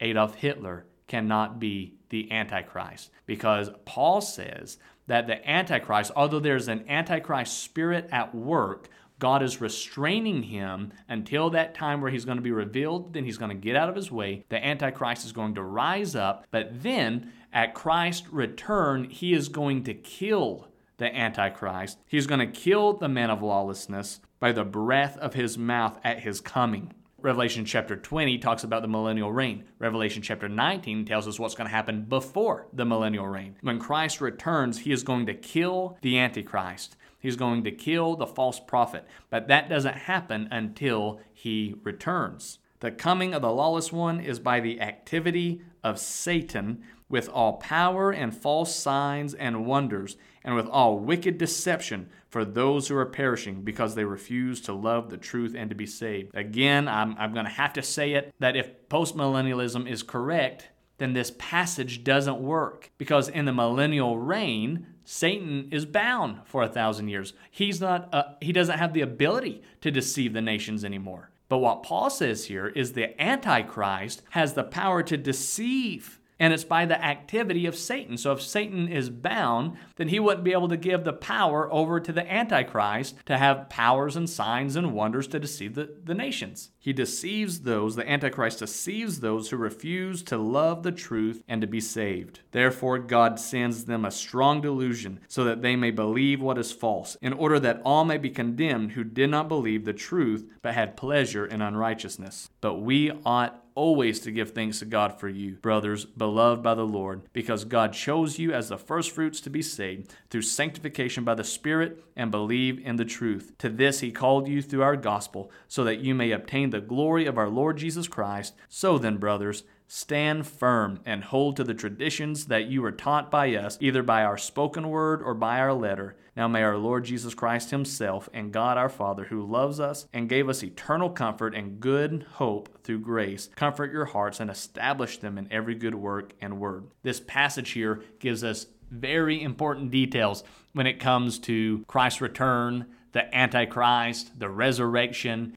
Adolf 0.00 0.36
Hitler 0.36 0.86
cannot 1.08 1.58
be 1.58 1.94
the 2.10 2.30
Antichrist 2.30 3.10
because 3.26 3.70
Paul 3.84 4.20
says 4.20 4.78
that 5.08 5.26
the 5.26 5.50
Antichrist, 5.50 6.12
although 6.14 6.38
there's 6.38 6.68
an 6.68 6.88
Antichrist 6.88 7.62
spirit 7.62 8.08
at 8.12 8.34
work, 8.34 8.88
God 9.18 9.42
is 9.42 9.60
restraining 9.60 10.44
him 10.44 10.92
until 11.08 11.50
that 11.50 11.74
time 11.74 12.00
where 12.00 12.10
he's 12.10 12.24
going 12.24 12.38
to 12.38 12.42
be 12.42 12.52
revealed. 12.52 13.12
Then 13.12 13.24
he's 13.24 13.38
going 13.38 13.50
to 13.50 13.54
get 13.56 13.74
out 13.74 13.88
of 13.88 13.96
his 13.96 14.12
way. 14.12 14.44
The 14.48 14.64
Antichrist 14.64 15.24
is 15.24 15.32
going 15.32 15.56
to 15.56 15.62
rise 15.62 16.14
up. 16.14 16.46
But 16.52 16.82
then 16.82 17.32
at 17.52 17.74
Christ's 17.74 18.28
return, 18.28 19.04
he 19.04 19.32
is 19.32 19.48
going 19.48 19.82
to 19.84 19.94
kill 19.94 20.68
the 20.98 21.14
Antichrist. 21.14 21.98
He's 22.06 22.26
going 22.26 22.40
to 22.40 22.60
kill 22.60 22.92
the 22.92 23.08
man 23.08 23.30
of 23.30 23.42
lawlessness 23.42 24.20
by 24.38 24.52
the 24.52 24.64
breath 24.64 25.16
of 25.18 25.34
his 25.34 25.58
mouth 25.58 25.98
at 26.04 26.20
his 26.20 26.40
coming. 26.40 26.92
Revelation 27.20 27.64
chapter 27.64 27.96
20 27.96 28.38
talks 28.38 28.62
about 28.62 28.80
the 28.80 28.86
millennial 28.86 29.32
reign. 29.32 29.64
Revelation 29.80 30.22
chapter 30.22 30.48
19 30.48 31.04
tells 31.04 31.26
us 31.26 31.36
what's 31.40 31.56
going 31.56 31.68
to 31.68 31.74
happen 31.74 32.02
before 32.02 32.68
the 32.72 32.84
millennial 32.84 33.26
reign. 33.26 33.56
When 33.60 33.80
Christ 33.80 34.20
returns, 34.20 34.78
he 34.78 34.92
is 34.92 35.02
going 35.02 35.26
to 35.26 35.34
kill 35.34 35.98
the 36.00 36.16
Antichrist. 36.16 36.96
He's 37.18 37.34
going 37.34 37.64
to 37.64 37.72
kill 37.72 38.14
the 38.14 38.26
false 38.26 38.60
prophet. 38.60 39.04
But 39.30 39.48
that 39.48 39.68
doesn't 39.68 39.96
happen 39.96 40.46
until 40.52 41.20
he 41.32 41.74
returns. 41.82 42.60
The 42.78 42.92
coming 42.92 43.34
of 43.34 43.42
the 43.42 43.50
lawless 43.50 43.92
one 43.92 44.20
is 44.20 44.38
by 44.38 44.60
the 44.60 44.80
activity 44.80 45.60
of 45.82 45.98
Satan 45.98 46.84
with 47.08 47.28
all 47.28 47.54
power 47.54 48.12
and 48.12 48.32
false 48.32 48.76
signs 48.76 49.34
and 49.34 49.66
wonders, 49.66 50.16
and 50.48 50.56
with 50.56 50.66
all 50.68 50.98
wicked 50.98 51.36
deception 51.36 52.08
for 52.30 52.42
those 52.42 52.88
who 52.88 52.96
are 52.96 53.04
perishing 53.04 53.60
because 53.60 53.94
they 53.94 54.04
refuse 54.04 54.62
to 54.62 54.72
love 54.72 55.10
the 55.10 55.18
truth 55.18 55.54
and 55.54 55.68
to 55.68 55.76
be 55.76 55.84
saved. 55.84 56.34
Again, 56.34 56.88
I'm, 56.88 57.14
I'm 57.18 57.34
going 57.34 57.44
to 57.44 57.50
have 57.50 57.74
to 57.74 57.82
say 57.82 58.14
it 58.14 58.32
that 58.38 58.56
if 58.56 58.88
postmillennialism 58.88 59.86
is 59.86 60.02
correct, 60.02 60.70
then 60.96 61.12
this 61.12 61.34
passage 61.36 62.02
doesn't 62.02 62.40
work 62.40 62.90
because 62.96 63.28
in 63.28 63.44
the 63.44 63.52
millennial 63.52 64.16
reign, 64.16 64.86
Satan 65.04 65.68
is 65.70 65.84
bound 65.84 66.38
for 66.46 66.62
a 66.62 66.68
thousand 66.68 67.08
years. 67.08 67.34
He's 67.50 67.78
not, 67.78 68.08
uh, 68.14 68.22
he 68.40 68.52
doesn't 68.54 68.78
have 68.78 68.94
the 68.94 69.02
ability 69.02 69.60
to 69.82 69.90
deceive 69.90 70.32
the 70.32 70.40
nations 70.40 70.82
anymore. 70.82 71.28
But 71.50 71.58
what 71.58 71.82
Paul 71.82 72.08
says 72.08 72.46
here 72.46 72.68
is 72.68 72.94
the 72.94 73.20
Antichrist 73.20 74.22
has 74.30 74.54
the 74.54 74.64
power 74.64 75.02
to 75.02 75.18
deceive 75.18 76.17
and 76.38 76.52
it's 76.52 76.64
by 76.64 76.84
the 76.84 77.02
activity 77.04 77.66
of 77.66 77.76
Satan. 77.76 78.16
So 78.16 78.32
if 78.32 78.42
Satan 78.42 78.88
is 78.88 79.10
bound, 79.10 79.76
then 79.96 80.08
he 80.08 80.20
wouldn't 80.20 80.44
be 80.44 80.52
able 80.52 80.68
to 80.68 80.76
give 80.76 81.04
the 81.04 81.12
power 81.12 81.72
over 81.72 82.00
to 82.00 82.12
the 82.12 82.30
Antichrist 82.32 83.16
to 83.26 83.38
have 83.38 83.68
powers 83.68 84.16
and 84.16 84.28
signs 84.28 84.76
and 84.76 84.92
wonders 84.92 85.26
to 85.28 85.40
deceive 85.40 85.74
the, 85.74 85.96
the 86.04 86.14
nations. 86.14 86.70
He 86.78 86.92
deceives 86.92 87.60
those, 87.60 87.96
the 87.96 88.08
Antichrist 88.08 88.60
deceives 88.60 89.20
those 89.20 89.50
who 89.50 89.56
refuse 89.56 90.22
to 90.24 90.38
love 90.38 90.82
the 90.82 90.92
truth 90.92 91.42
and 91.48 91.60
to 91.60 91.66
be 91.66 91.80
saved. 91.80 92.40
Therefore, 92.52 92.98
God 92.98 93.38
sends 93.38 93.84
them 93.84 94.04
a 94.04 94.10
strong 94.10 94.60
delusion 94.60 95.20
so 95.28 95.44
that 95.44 95.60
they 95.60 95.76
may 95.76 95.90
believe 95.90 96.40
what 96.40 96.58
is 96.58 96.72
false, 96.72 97.16
in 97.20 97.32
order 97.32 97.60
that 97.60 97.82
all 97.84 98.04
may 98.04 98.16
be 98.16 98.30
condemned 98.30 98.92
who 98.92 99.04
did 99.04 99.30
not 99.30 99.48
believe 99.48 99.84
the 99.84 99.92
truth 99.92 100.48
but 100.62 100.74
had 100.74 100.96
pleasure 100.96 101.44
in 101.44 101.60
unrighteousness. 101.60 102.50
But 102.60 102.76
we 102.76 103.10
ought 103.24 103.64
always 103.78 104.18
to 104.18 104.32
give 104.32 104.50
thanks 104.50 104.80
to 104.80 104.84
God 104.84 105.20
for 105.20 105.28
you, 105.28 105.52
brothers, 105.62 106.04
beloved 106.04 106.64
by 106.64 106.74
the 106.74 106.84
Lord, 106.84 107.22
because 107.32 107.64
God 107.64 107.92
chose 107.92 108.36
you 108.36 108.52
as 108.52 108.68
the 108.68 108.76
firstfruits 108.76 109.40
to 109.42 109.50
be 109.50 109.62
saved 109.62 110.12
through 110.30 110.42
sanctification 110.42 111.22
by 111.22 111.36
the 111.36 111.44
Spirit 111.44 112.04
and 112.16 112.32
believe 112.32 112.84
in 112.84 112.96
the 112.96 113.04
truth. 113.04 113.52
To 113.58 113.68
this 113.68 114.00
he 114.00 114.10
called 114.10 114.48
you 114.48 114.62
through 114.62 114.82
our 114.82 114.96
gospel, 114.96 115.52
so 115.68 115.84
that 115.84 116.00
you 116.00 116.12
may 116.12 116.32
obtain 116.32 116.70
the 116.70 116.80
glory 116.80 117.24
of 117.24 117.38
our 117.38 117.48
Lord 117.48 117.76
Jesus 117.78 118.08
Christ. 118.08 118.54
So 118.68 118.98
then, 118.98 119.18
brothers, 119.18 119.62
Stand 119.90 120.46
firm 120.46 121.00
and 121.06 121.24
hold 121.24 121.56
to 121.56 121.64
the 121.64 121.72
traditions 121.72 122.48
that 122.48 122.66
you 122.66 122.82
were 122.82 122.92
taught 122.92 123.30
by 123.30 123.54
us, 123.54 123.78
either 123.80 124.02
by 124.02 124.22
our 124.22 124.36
spoken 124.36 124.90
word 124.90 125.22
or 125.22 125.32
by 125.32 125.58
our 125.58 125.72
letter. 125.72 126.14
Now 126.38 126.46
may 126.46 126.62
our 126.62 126.78
Lord 126.78 127.04
Jesus 127.04 127.34
Christ 127.34 127.72
Himself 127.72 128.28
and 128.32 128.52
God 128.52 128.78
our 128.78 128.88
Father, 128.88 129.24
who 129.24 129.44
loves 129.44 129.80
us 129.80 130.06
and 130.12 130.28
gave 130.28 130.48
us 130.48 130.62
eternal 130.62 131.10
comfort 131.10 131.52
and 131.52 131.80
good 131.80 132.26
hope 132.34 132.84
through 132.84 133.00
grace, 133.00 133.50
comfort 133.56 133.90
your 133.90 134.04
hearts 134.04 134.38
and 134.38 134.48
establish 134.48 135.18
them 135.18 135.36
in 135.36 135.52
every 135.52 135.74
good 135.74 135.96
work 135.96 136.34
and 136.40 136.60
word. 136.60 136.92
This 137.02 137.18
passage 137.18 137.70
here 137.70 138.04
gives 138.20 138.44
us 138.44 138.66
very 138.88 139.42
important 139.42 139.90
details 139.90 140.44
when 140.74 140.86
it 140.86 141.00
comes 141.00 141.40
to 141.40 141.84
Christ's 141.88 142.20
return, 142.20 142.86
the 143.10 143.36
Antichrist, 143.36 144.38
the 144.38 144.48
resurrection, 144.48 145.56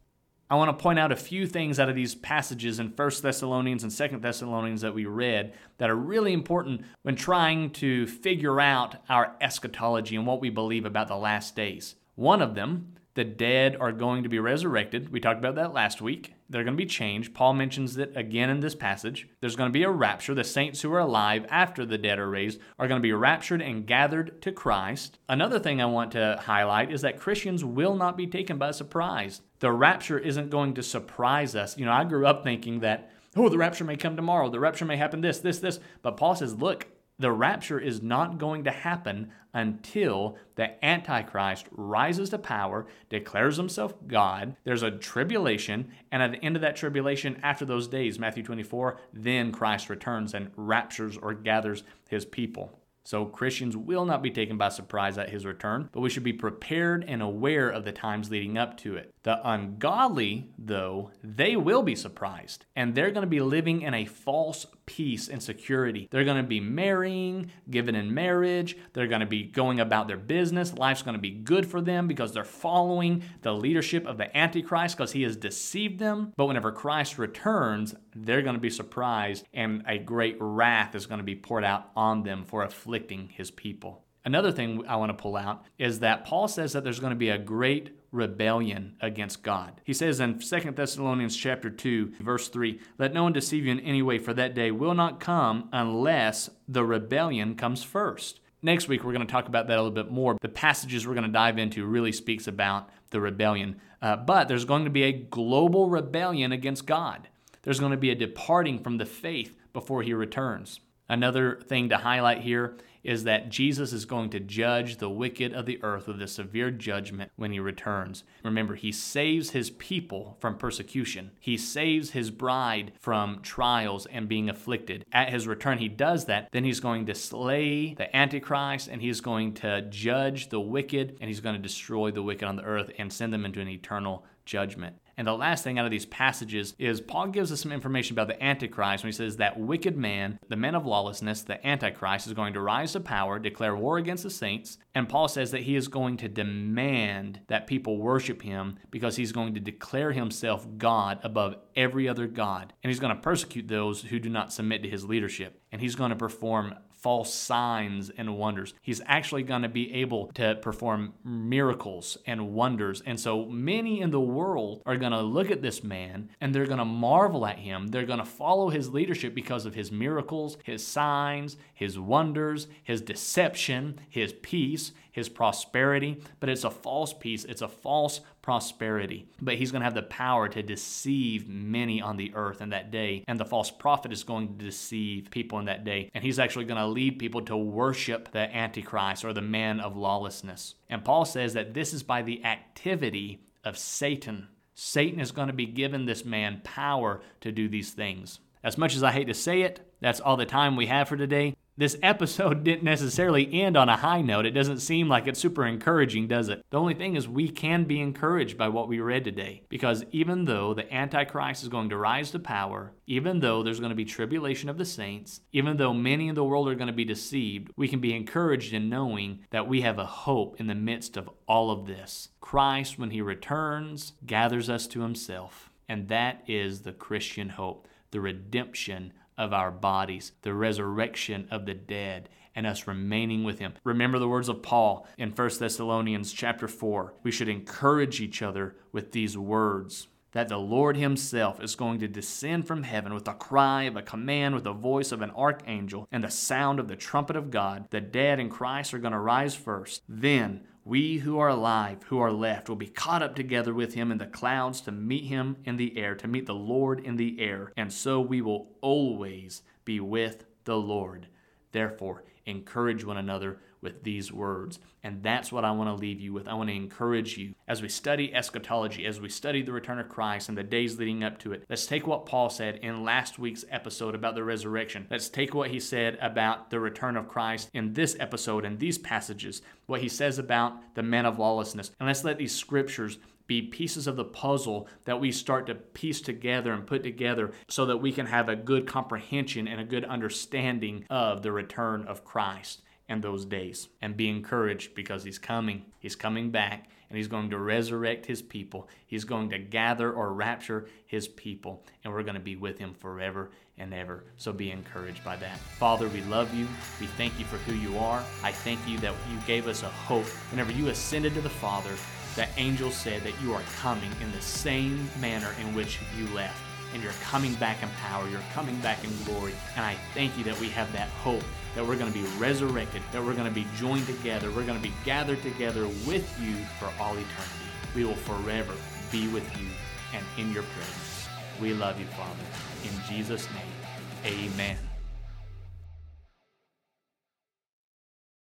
I 0.52 0.56
want 0.56 0.78
to 0.78 0.84
point 0.84 1.00
out 1.00 1.14
a 1.14 1.16
few 1.16 1.48
things 1.48 1.80
out 1.80 1.88
of 1.88 1.96
these 1.96 2.14
passages 2.14 2.78
in 2.78 2.90
1 2.90 3.12
Thessalonians 3.22 3.84
and 3.84 4.12
2 4.12 4.20
Thessalonians 4.20 4.82
that 4.82 4.94
we 4.94 5.06
read 5.06 5.54
that 5.78 5.90
are 5.90 5.96
really 5.96 6.34
important 6.34 6.82
when 7.04 7.16
trying 7.16 7.70
to 7.70 8.06
figure 8.06 8.60
out 8.60 8.98
our 9.08 9.34
eschatology 9.40 10.18
and 10.18 10.28
what 10.28 10.42
we 10.42 10.50
believe 10.50 10.84
about 10.84 11.08
the 11.08 11.16
last 11.16 11.56
days. 11.56 11.96
One 12.16 12.42
of 12.42 12.56
them, 12.56 12.96
the 13.14 13.24
dead 13.24 13.78
are 13.80 13.94
going 13.94 14.24
to 14.24 14.30
be 14.30 14.40
resurrected. 14.40 15.10
We 15.10 15.22
talked 15.22 15.40
about 15.40 15.56
that 15.56 15.72
last 15.72 16.02
week. 16.02 16.34
They're 16.52 16.64
going 16.64 16.76
to 16.76 16.84
be 16.84 16.86
changed. 16.86 17.34
Paul 17.34 17.54
mentions 17.54 17.98
it 17.98 18.12
again 18.16 18.50
in 18.50 18.60
this 18.60 18.76
passage. 18.76 19.28
There's 19.40 19.56
going 19.56 19.70
to 19.70 19.74
be 19.74 19.84
a 19.84 19.90
rapture. 19.90 20.34
The 20.34 20.44
saints 20.44 20.82
who 20.82 20.94
are 20.94 21.00
alive 21.00 21.46
after 21.50 21.86
the 21.86 21.98
dead 21.98 22.20
are 22.20 22.30
raised 22.30 22.60
are 22.78 22.88
going 22.88 23.00
to 23.00 23.08
be 23.08 23.14
raptured 23.14 23.62
and 23.62 23.88
gathered 23.88 24.42
to 24.42 24.52
Christ. 24.52 25.18
Another 25.28 25.60
thing 25.60 25.82
I 25.82 25.86
want 25.86 26.12
to 26.12 26.40
highlight 26.44 26.92
is 26.92 27.02
that 27.02 27.20
Christians 27.20 27.66
will 27.66 27.96
not 27.96 28.18
be 28.18 28.28
taken 28.28 28.58
by 28.58 28.72
surprise 28.72 29.42
the 29.62 29.72
rapture 29.72 30.20
isn't 30.20 30.50
going 30.50 30.74
to 30.74 30.84
surprise 30.84 31.56
us. 31.56 31.78
You 31.78 31.86
know, 31.86 31.94
I 31.94 32.04
grew 32.04 32.26
up 32.26 32.44
thinking 32.44 32.82
that, 32.82 33.12
oh, 33.36 33.48
the 33.48 33.60
rapture 33.60 33.86
may 33.86 33.96
come 33.96 34.16
tomorrow, 34.16 34.50
the 34.50 34.60
rapture 34.60 34.86
may 34.86 34.98
happen 34.98 35.22
this, 35.22 35.40
this, 35.40 35.60
this. 35.60 35.80
But 36.02 36.18
Paul 36.18 36.36
says, 36.36 36.56
look, 36.56 36.88
the 37.19 37.32
rapture 37.32 37.80
is 37.80 38.02
not 38.02 38.38
going 38.38 38.63
to 38.63 38.71
happen 38.71 39.32
until 39.54 40.38
the 40.56 40.84
Antichrist 40.84 41.67
rises 41.71 42.30
to 42.30 42.38
power, 42.38 42.88
declares 43.10 43.58
himself 43.58 43.93
God. 44.08 44.56
There's 44.63 44.84
a 44.84 44.91
tribulation, 44.91 45.91
and 46.12 46.24
at 46.24 46.32
the 46.32 46.43
end 46.43 46.56
of 46.56 46.62
that 46.62 46.76
tribulation, 46.76 47.39
after 47.43 47.65
those 47.65 47.88
days, 47.88 48.17
Matthew 48.17 48.43
24, 48.43 48.97
then 49.13 49.52
Christ 49.52 49.89
returns 49.89 50.34
and 50.34 50.52
raptures 50.56 51.17
or 51.17 51.34
gathers 51.34 51.84
his 52.10 52.26
people. 52.26 52.78
So 53.04 53.26
Christians 53.26 53.76
will 53.76 54.06
not 54.06 54.21
be 54.21 54.30
taken 54.30 54.58
by 54.58 54.69
surprise 54.69 55.17
at 55.17 55.32
his 55.32 55.45
return, 55.45 55.89
but 55.91 56.02
we 56.02 56.10
should 56.10 56.24
be 56.24 56.34
prepared 56.34 57.04
and 57.08 57.21
aware 57.21 57.67
of 57.67 57.84
the 57.84 57.91
times 57.91 58.30
leading 58.30 58.58
up 58.58 58.78
to 58.78 58.95
it. 58.95 59.13
The 59.24 59.39
ungodly, 59.47 60.52
though, 60.58 61.12
they 61.24 61.56
will 61.56 61.82
be 61.82 61.95
surprised, 61.95 62.65
and 62.76 62.93
they're 62.93 63.12
going 63.12 63.24
to 63.24 63.28
be 63.28 63.41
living 63.41 63.82
in 63.82 63.95
a 63.95 64.06
false 64.06 64.67
peace 64.95 65.30
and 65.30 65.41
security. 65.41 66.10
They're 66.12 66.25
going 66.25 66.41
to 66.41 66.47
be 66.47 66.60
marrying, 66.60 67.49
given 67.69 67.95
in 67.95 68.13
marriage, 68.13 68.75
they're 68.91 69.08
going 69.08 69.21
to 69.21 69.25
be 69.25 69.43
going 69.43 69.80
about 69.80 70.10
their 70.10 70.17
business. 70.17 70.73
Life's 70.73 71.01
going 71.01 71.15
to 71.15 71.21
be 71.21 71.32
good 71.32 71.65
for 71.65 71.80
them 71.80 72.08
because 72.08 72.34
they're 72.34 72.43
following 72.43 73.23
the 73.41 73.54
leadership 73.54 74.06
of 74.06 74.17
the 74.17 74.36
Antichrist 74.38 74.97
because 74.97 75.13
he 75.13 75.23
has 75.23 75.38
deceived 75.38 75.97
them. 75.97 76.34
But 76.36 76.47
whenever 76.47 76.73
Christ 76.73 77.17
returns, 77.17 77.95
they're 78.13 78.41
going 78.41 78.56
to 78.56 78.62
be 78.62 78.69
surprised, 78.69 79.45
and 79.54 79.84
a 79.88 79.97
great 79.97 80.36
wrath 80.41 80.93
is 80.93 81.06
going 81.06 81.19
to 81.19 81.23
be 81.23 81.36
poured 81.36 81.63
out 81.63 81.89
on 81.95 82.23
them 82.23 82.43
for 82.43 82.63
afflicting 82.63 83.30
his 83.30 83.49
people. 83.49 84.04
Another 84.25 84.51
thing 84.51 84.84
I 84.88 84.97
want 84.97 85.10
to 85.10 85.21
pull 85.21 85.38
out 85.38 85.63
is 85.80 86.01
that 86.01 86.25
Paul 86.25 86.47
says 86.47 86.73
that 86.73 86.84
there's 86.84 86.99
going 86.99 87.12
to 87.12 87.15
be 87.15 87.30
a 87.30 87.38
great 87.38 87.97
rebellion 88.12 88.95
against 89.00 89.43
God. 89.43 89.82
He 89.84 89.93
says 89.93 90.19
in 90.19 90.39
2 90.39 90.71
Thessalonians 90.71 91.36
chapter 91.36 91.69
2, 91.69 92.13
verse 92.19 92.50
3, 92.50 92.80
"Let 92.97 93.13
no 93.13 93.24
one 93.24 93.34
deceive 93.34 93.65
you 93.65 93.71
in 93.71 93.80
any 93.80 94.02
way, 94.02 94.17
for 94.17 94.34
that 94.34 94.54
day 94.54 94.71
will 94.71 94.93
not 94.93 95.19
come 95.19 95.69
unless 95.71 96.50
the 96.67 96.84
rebellion 96.84 97.56
comes 97.56 97.84
first." 97.84 98.39
Next 98.62 98.88
week 98.88 99.04
we're 99.04 99.13
going 99.13 99.26
to 99.26 99.32
talk 99.32 99.47
about 99.47 99.67
that 99.67 99.78
a 99.78 99.82
little 99.82 99.91
bit 99.91 100.12
more. 100.12 100.38
The 100.41 100.50
passages 100.50 101.08
we're 101.08 101.15
going 101.15 101.26
to 101.26 101.32
dive 101.32 101.58
into 101.58 101.86
really 101.86 102.12
speaks 102.12 102.47
about 102.47 102.89
the 103.10 103.19
rebellion. 103.19 103.80
Uh, 104.02 104.15
but 104.15 104.47
there's 104.47 104.65
going 104.65 104.84
to 104.84 104.91
be 104.91 105.04
a 105.04 105.12
global 105.12 105.89
rebellion 105.89 106.52
against 106.52 106.86
God. 106.86 107.28
There's 107.63 107.80
going 107.80 107.91
to 107.91 107.97
be 107.97 108.12
a 108.12 108.15
departing 108.15 108.80
from 108.84 108.97
the 108.97 109.06
faith 109.06 109.56
before 109.74 110.04
he 110.04 110.13
returns. 110.13 110.80
Another 111.10 111.60
thing 111.67 111.89
to 111.89 111.97
highlight 111.97 112.41
here 112.41 112.78
is 113.04 113.24
that 113.24 113.50
Jesus 113.50 113.94
is 113.94 114.06
going 114.06 114.30
to 114.32 114.40
judge 114.40 114.98
the 114.98 115.10
wicked 115.10 115.54
of 115.54 115.66
the 115.66 115.82
earth 115.84 116.08
with 116.08 116.22
a 116.22 116.28
severe 116.28 116.72
judgment 116.72 117.32
when 117.36 117.52
he 117.52 117.60
returns. 117.60 118.24
Remember, 118.44 118.76
he 118.76 118.92
saves 118.92 119.52
his 119.52 119.70
people 119.72 120.38
from 120.40 120.58
persecution, 120.58 121.32
he 121.40 121.58
saves 121.58 122.12
his 122.12 122.32
bride 122.32 122.94
from 123.00 123.42
trials 123.42 124.06
and 124.08 124.28
being 124.28 124.50
afflicted. 124.50 125.06
At 125.12 125.30
his 125.30 125.48
return, 125.48 125.78
he 125.78 125.90
does 125.90 126.26
that. 126.26 126.50
Then 126.52 126.64
he's 126.64 126.80
going 126.80 127.06
to 127.08 127.16
slay 127.16 127.94
the 127.94 128.16
Antichrist 128.16 128.88
and 128.88 129.02
he's 129.02 129.22
going 129.22 129.54
to 129.56 129.82
judge 129.84 130.50
the 130.50 130.60
wicked 130.60 131.18
and 131.20 131.28
he's 131.28 131.42
going 131.42 131.56
to 131.56 131.62
destroy 131.62 132.12
the 132.12 132.24
wicked 132.24 132.48
on 132.48 132.56
the 132.56 132.64
earth 132.64 132.92
and 132.98 133.12
send 133.12 133.34
them 133.34 133.46
into 133.46 133.62
an 133.62 133.68
eternal 133.68 134.26
judgment. 134.46 134.96
And 135.21 135.27
the 135.27 135.34
last 135.34 135.63
thing 135.63 135.77
out 135.77 135.86
of 135.86 135.91
these 135.91 136.07
passages 136.07 136.73
is 136.79 136.99
Paul 136.99 137.27
gives 137.27 137.51
us 137.51 137.62
some 137.62 137.71
information 137.71 138.15
about 138.15 138.27
the 138.27 138.43
Antichrist 138.43 139.03
when 139.03 139.10
he 139.10 139.15
says 139.15 139.38
that 139.38 139.60
wicked 139.60 139.95
man, 139.95 140.39
the 140.49 140.55
man 140.55 140.73
of 140.73 140.88
lawlessness, 140.88 141.43
the 141.43 141.63
Antichrist, 141.63 142.25
is 142.25 142.34
going 142.34 142.55
to 142.55 142.60
rise 142.60 142.93
to 142.93 143.01
power, 143.01 143.38
declare 143.38 143.75
war 143.75 143.99
against 143.99 144.23
the 144.23 144.31
saints. 144.31 144.79
And 144.95 145.07
Paul 145.07 145.27
says 145.27 145.51
that 145.51 145.62
he 145.62 145.75
is 145.75 145.89
going 145.89 146.17
to 146.17 146.27
demand 146.27 147.41
that 147.49 147.67
people 147.67 147.99
worship 147.99 148.41
him 148.41 148.79
because 148.89 149.15
he's 149.15 149.31
going 149.31 149.53
to 149.53 149.60
declare 149.60 150.12
himself 150.12 150.67
God 150.79 151.19
above 151.21 151.55
every 151.75 152.10
other 152.10 152.25
God. 152.25 152.73
And 152.81 152.89
he's 152.89 152.99
going 152.99 153.15
to 153.15 153.21
persecute 153.21 153.67
those 153.67 154.01
who 154.01 154.17
do 154.17 154.27
not 154.27 154.51
submit 154.51 154.81
to 154.81 154.89
his 154.89 155.05
leadership. 155.05 155.62
And 155.71 155.81
he's 155.81 155.95
going 155.95 156.10
to 156.10 156.15
perform 156.15 156.73
false 157.02 157.34
signs 157.34 158.12
and 158.16 158.38
wonders. 158.38 158.74
He's 158.82 159.02
actually 159.06 159.44
going 159.44 159.64
to 159.64 159.70
be 159.70 159.94
able 159.96 160.28
to 160.34 160.56
perform 160.56 161.14
miracles 161.24 162.18
and 162.26 162.54
wonders. 162.54 163.02
And 163.06 163.20
so 163.20 163.46
many 163.46 164.02
in 164.02 164.12
the 164.12 164.20
world 164.20 164.84
are 164.86 164.98
going 164.98 165.12
to 165.12 165.22
look 165.22 165.50
at 165.50 165.62
this 165.62 165.84
man 165.84 166.30
and 166.40 166.54
they're 166.54 166.68
going 166.68 166.78
to 166.78 166.86
marvel 166.86 167.46
at 167.46 167.58
him. 167.58 167.88
They're 167.88 168.06
going 168.06 168.20
to 168.20 168.26
follow 168.26 168.70
his 168.70 168.90
leadership 168.90 169.34
because 169.34 169.66
of 169.66 169.74
his 169.74 169.92
miracles, 169.92 170.58
his 170.64 170.86
signs, 170.86 171.58
his 171.74 171.98
wonders, 171.98 172.68
his 172.84 173.02
deception, 173.02 174.00
his 174.08 174.34
peace, 174.34 174.92
his 175.12 175.30
prosperity, 175.30 176.21
but 176.39 176.50
it's 176.50 176.63
a 176.63 176.69
false 176.71 177.13
peace, 177.13 177.43
it's 177.45 177.62
a 177.62 177.67
false 177.67 178.21
prosperity. 178.41 179.28
But 179.41 179.56
he's 179.56 179.71
going 179.71 179.82
to 179.82 179.86
have 179.86 179.93
the 179.93 180.02
power 180.04 180.47
to 180.50 180.63
deceive 180.63 181.47
many 181.47 182.02
on 182.02 182.17
the 182.17 182.34
earth 182.34 182.62
in 182.62 182.69
that 182.69 182.91
day, 182.91 183.24
and 183.28 183.39
the 183.39 183.45
false 183.45 183.69
prophet 183.69 184.12
is 184.12 184.24
going 184.24 184.58
to 184.58 184.65
deceive 184.65 185.30
people 185.32 185.60
in 185.60 185.65
that 185.65 185.84
day, 185.84 186.10
and 186.13 186.24
he's 186.24 186.39
actually 186.39 186.65
going 186.65 186.80
to 186.80 186.88
lead 186.88 187.19
people 187.19 187.41
to 187.43 187.58
worship 187.58 188.32
the 188.32 188.56
Antichrist 188.56 189.26
or 189.26 189.34
the 189.34 189.41
man 189.41 189.80
of 189.80 189.97
lawlessness. 189.97 190.76
And 190.89 191.04
Paul 191.04 191.26
says 191.26 191.54
that 191.54 191.74
this 191.74 191.93
is 191.93 192.04
by 192.04 192.21
the 192.21 192.43
activity 192.45 193.43
of 193.63 193.78
Satan. 193.78 194.47
Satan 194.74 195.19
is 195.19 195.32
going 195.32 195.47
to 195.47 195.54
be 195.54 195.65
given 195.65 196.06
this 196.06 196.26
man 196.26 196.62
power 196.63 197.21
to 197.41 197.52
do 197.52 197.67
these 197.67 197.91
things. 197.91 198.39
As 198.63 198.78
much 198.78 198.95
as 198.95 199.04
I 199.04 199.12
hate 199.12 199.28
to 199.28 199.34
say 199.34 199.62
it, 199.62 199.82
That's 200.02 200.19
all 200.19 200.36
the 200.36 200.45
time 200.47 200.76
we 200.76 200.88
have 200.88 201.08
for 201.08 201.15
today. 201.15 201.56
This 201.82 201.98
episode 202.04 202.63
didn't 202.63 202.84
necessarily 202.84 203.60
end 203.60 203.76
on 203.76 203.89
a 203.89 203.98
high 203.98 204.22
note. 204.22 204.46
It 204.46 204.52
doesn't 204.52 204.82
seem 204.82 205.10
like 205.10 205.26
it's 205.26 205.39
super 205.39 205.65
encouraging, 205.65 206.28
does 206.28 206.48
it? 206.48 206.63
The 206.70 206.80
only 206.80 206.94
thing 206.94 207.15
is, 207.15 207.28
we 207.28 207.50
can 207.50 207.86
be 207.86 208.00
encouraged 208.00 208.56
by 208.56 208.67
what 208.67 208.88
we 208.88 209.00
read 209.00 209.24
today. 209.24 209.63
Because 209.67 210.06
even 210.12 210.46
though 210.46 210.76
the 210.76 210.94
Antichrist 210.94 211.63
is 211.63 211.70
going 211.70 211.89
to 211.89 211.98
rise 211.98 212.30
to 212.32 212.39
power, 212.39 212.94
even 213.08 213.39
though 213.39 213.63
there's 213.63 213.80
going 213.80 213.89
to 213.89 213.96
be 213.96 214.06
tribulation 214.06 214.70
of 214.70 214.78
the 214.78 214.86
saints, 214.86 215.41
even 215.54 215.78
though 215.78 215.91
many 215.91 216.28
in 216.28 216.36
the 216.36 216.44
world 216.44 216.70
are 216.70 216.76
going 216.76 216.86
to 216.86 216.94
be 216.94 217.04
deceived, 217.04 217.72
we 217.76 217.88
can 217.88 218.00
be 218.00 218.15
encouraged 218.15 218.76
in 218.76 218.88
knowing 218.88 219.39
that 219.50 219.67
we 219.67 219.82
have 219.82 219.98
a 219.98 220.06
hope 220.06 220.60
in 220.60 220.67
the 220.67 220.76
midst 220.76 221.17
of 221.17 221.32
all 221.48 221.72
of 221.72 221.88
this. 221.88 222.30
Christ, 222.41 223.00
when 223.00 223.10
he 223.10 223.22
returns, 223.22 224.13
gathers 224.24 224.70
us 224.70 224.86
to 224.86 225.02
himself. 225.02 225.72
And 225.89 226.10
that 226.10 226.44
is 226.46 226.82
the 226.82 226.94
Christian 226.94 227.50
hope, 227.50 227.88
the 228.12 228.22
redemption 228.22 229.13
of 229.38 229.54
our 229.54 229.72
bodies, 229.72 230.32
the 230.41 230.54
resurrection 230.54 231.48
of 231.52 231.65
the 231.65 231.74
dead, 231.74 232.30
and 232.56 232.67
us 232.67 232.88
remaining 232.88 233.44
with 233.44 233.60
him. 233.60 233.74
Remember 233.84 234.20
the 234.20 234.28
words 234.28 234.50
of 234.50 234.62
Paul 234.62 235.08
in 235.17 235.32
1 235.32 235.50
Thessalonians 235.60 236.34
chapter 236.34 236.67
4. 236.67 237.13
We 237.24 237.32
should 237.32 237.50
encourage 237.50 238.20
each 238.20 238.41
other 238.41 238.76
with 238.91 239.12
these 239.12 239.38
words 239.38 240.08
that 240.32 240.48
the 240.48 240.58
Lord 240.58 240.98
Himself 240.98 241.62
is 241.62 241.76
going 241.76 242.00
to 242.00 242.08
descend 242.08 242.67
from 242.67 242.84
heaven 242.84 243.13
with 243.13 243.28
a 243.28 243.34
cry 243.34 243.84
of 243.84 243.98
a 243.98 244.02
command, 244.02 244.56
with 244.56 244.63
the 244.63 244.74
voice 244.74 245.12
of 245.12 245.22
an 245.22 245.32
archangel, 245.32 246.08
and 246.12 246.24
the 246.24 246.32
sound 246.32 246.80
of 246.80 246.88
the 246.88 246.96
trumpet 246.96 247.36
of 247.36 247.52
God. 247.52 247.86
The 247.89 248.02
dead 248.02 248.39
in 248.39 248.50
Christ 248.50 248.94
are 248.94 249.00
going 249.00 249.12
to 249.12 249.20
rise 249.20 249.56
first. 249.56 250.04
Then 250.08 250.62
we 250.84 251.20
who 251.20 251.38
are 251.38 251.50
alive, 251.50 252.04
who 252.04 252.20
are 252.20 252.32
left, 252.32 252.67
will 252.67 252.76
be 252.76 252.88
caught 252.88 253.22
up 253.22 253.36
together 253.36 253.74
with 253.74 253.94
him 253.94 254.12
in 254.12 254.17
the 254.17 254.26
clouds 254.26 254.82
to 254.82 254.91
meet 254.91 255.26
him 255.26 255.58
in 255.63 255.78
the 255.78 255.98
air, 255.98 256.15
to 256.15 256.28
meet 256.28 256.48
the 256.48 256.56
Lord 256.56 257.00
in 257.00 257.17
the 257.17 257.39
air. 257.39 257.72
And 257.78 257.94
so 257.94 258.20
we 258.20 258.41
will 258.41 258.72
always 258.82 259.62
be 259.86 260.00
with 260.00 260.46
the 260.63 260.78
Lord. 260.78 261.28
Therefore, 261.72 262.24
encourage 262.46 263.06
one 263.06 263.17
another 263.17 263.60
with 263.82 264.04
these 264.04 264.32
words. 264.32 264.80
And 265.04 265.24
that's 265.24 265.52
what 265.52 265.65
I 265.65 265.72
want 265.72 265.89
to 265.89 266.00
leave 266.00 266.20
you 266.20 266.34
with. 266.34 266.48
I 266.48 266.54
want 266.54 266.70
to 266.70 266.76
encourage 266.76 267.38
you 267.38 267.56
as 267.67 267.82
we 267.82 267.89
study 267.89 268.34
eschatology, 268.34 269.06
as 269.06 269.20
we 269.20 269.30
study 269.30 269.63
the 269.63 269.72
return 269.72 270.00
of 270.00 270.10
Christ 270.10 270.50
and 270.50 270.58
the 270.58 270.63
days 270.63 271.00
leading 271.00 271.24
up 271.24 271.39
to 271.39 271.54
it. 271.54 271.63
Let's 271.70 271.88
take 271.88 272.06
what 272.06 272.26
Paul 272.26 272.50
said 272.50 272.78
in 272.78 273.04
last 273.04 273.39
week's 273.39 273.65
episode 273.70 274.13
about 274.13 274.36
the 274.36 274.44
resurrection. 274.44 275.08
Let's 275.10 275.30
take 275.30 275.54
what 275.54 275.72
he 275.72 275.80
said 275.80 276.17
about 276.22 276.70
the 276.70 276.80
return 276.80 277.17
of 277.17 277.28
Christ 277.28 277.70
in 277.74 277.94
this 277.94 278.15
episode 278.20 278.63
and 278.63 278.80
these 278.80 279.00
passages, 279.00 279.62
what 279.88 280.02
he 280.02 280.10
says 280.10 280.38
about 280.38 280.96
the 280.96 281.04
man 281.04 281.26
of 281.26 281.39
lawlessness. 281.39 281.91
And 282.00 282.08
let's 282.08 282.24
let 282.24 282.38
these 282.38 282.56
scriptures 282.56 283.17
be 283.48 283.62
pieces 283.62 284.08
of 284.08 284.15
the 284.15 284.24
puzzle 284.24 284.88
that 285.04 285.20
we 285.20 285.32
start 285.32 285.65
to 285.67 285.76
piece 285.76 286.22
together 286.22 286.72
and 286.72 286.88
put 286.88 287.04
together 287.04 287.52
so 287.67 287.86
that 287.86 287.98
we 287.98 288.12
can 288.12 288.28
have 288.28 288.48
a 288.48 288.56
good 288.56 288.88
comprehension 288.88 289.67
and 289.67 289.82
a 289.82 289.84
good 289.84 290.06
understanding 290.06 291.04
of 291.10 291.41
the 291.41 291.52
return 291.52 292.06
of 292.06 292.24
Christ 292.24 292.82
and 293.12 293.21
those 293.21 293.45
days. 293.45 293.89
And 294.02 294.15
be 294.15 294.30
encouraged 294.30 294.95
because 294.95 295.24
He's 295.24 295.38
coming. 295.38 295.86
He's 296.00 296.15
coming 296.15 296.50
back 296.50 296.89
and 297.10 297.17
He's 297.17 297.28
going 297.28 297.50
to 297.50 297.60
resurrect 297.60 298.26
His 298.26 298.41
people. 298.41 298.88
He's 299.06 299.26
going 299.26 299.50
to 299.50 299.60
gather 299.60 300.12
or 300.12 300.34
rapture 300.34 300.88
His 301.06 301.28
people, 301.28 301.84
and 302.04 302.13
we're 302.13 302.24
going 302.24 302.36
to 302.36 302.39
be 302.39 302.56
with 302.56 302.80
Him 302.80 302.93
forever 302.93 303.52
and 303.78 303.93
ever. 303.93 304.24
So 304.38 304.54
be 304.54 304.71
encouraged 304.71 305.24
by 305.26 305.36
that. 305.36 305.58
Father, 305.58 306.08
we 306.08 306.21
love 306.21 306.54
you. 306.56 306.67
We 307.02 307.08
thank 307.08 307.38
you 307.38 307.43
for 307.45 307.58
who 307.58 307.74
you 307.74 307.97
are. 308.00 308.24
I 308.43 308.54
thank 308.54 308.80
you 308.88 308.97
that 309.00 309.13
you 309.30 309.38
gave 309.45 309.67
us 309.67 309.84
a 309.84 309.89
hope. 309.89 310.26
Whenever 310.52 310.71
you 310.71 310.88
ascended 310.88 311.34
to 311.34 311.41
the 311.41 311.50
Father, 311.50 311.91
the 312.36 312.47
angel 312.56 312.91
said 312.91 313.24
that 313.24 313.34
you 313.41 313.54
are 313.54 313.63
coming 313.82 314.12
in 314.21 314.32
the 314.32 314.41
same 314.41 315.10
manner 315.19 315.54
in 315.60 315.76
which 315.76 316.00
you 316.17 316.28
left. 316.30 316.63
And 316.93 317.04
you're 317.04 317.12
coming 317.24 317.54
back 317.56 317.84
in 317.84 317.89
power. 318.02 318.28
You're 318.30 318.39
coming 318.54 318.78
back 318.80 319.04
in 319.04 319.12
glory. 319.26 319.54
And 319.76 319.86
I 319.86 319.95
thank 320.13 320.38
you 320.38 320.43
that 320.45 320.60
we 320.60 320.69
have 320.69 320.91
that 320.93 321.08
hope 321.10 321.43
that 321.75 321.86
we're 321.86 321.95
going 321.95 322.12
to 322.12 322.17
be 322.17 322.25
resurrected, 322.38 323.01
that 323.12 323.23
we're 323.23 323.34
going 323.34 323.47
to 323.47 323.53
be 323.53 323.65
joined 323.77 324.05
together, 324.05 324.51
we're 324.51 324.65
going 324.65 324.81
to 324.81 324.84
be 324.88 324.93
gathered 325.05 325.41
together 325.41 325.88
with 326.05 326.29
you 326.41 326.55
for 326.79 326.91
all 326.99 327.13
eternity. 327.13 327.69
We 327.95 328.05
will 328.05 328.15
forever 328.15 328.73
be 329.12 329.27
with 329.27 329.45
you 329.60 329.67
and 330.13 330.25
in 330.38 330.53
your 330.53 330.63
presence. 330.63 331.27
We 331.62 331.73
love 331.73 331.99
you, 331.99 332.07
Father. 332.07 332.43
In 332.84 333.13
Jesus' 333.13 333.47
name, 333.53 334.45
amen. 334.51 334.90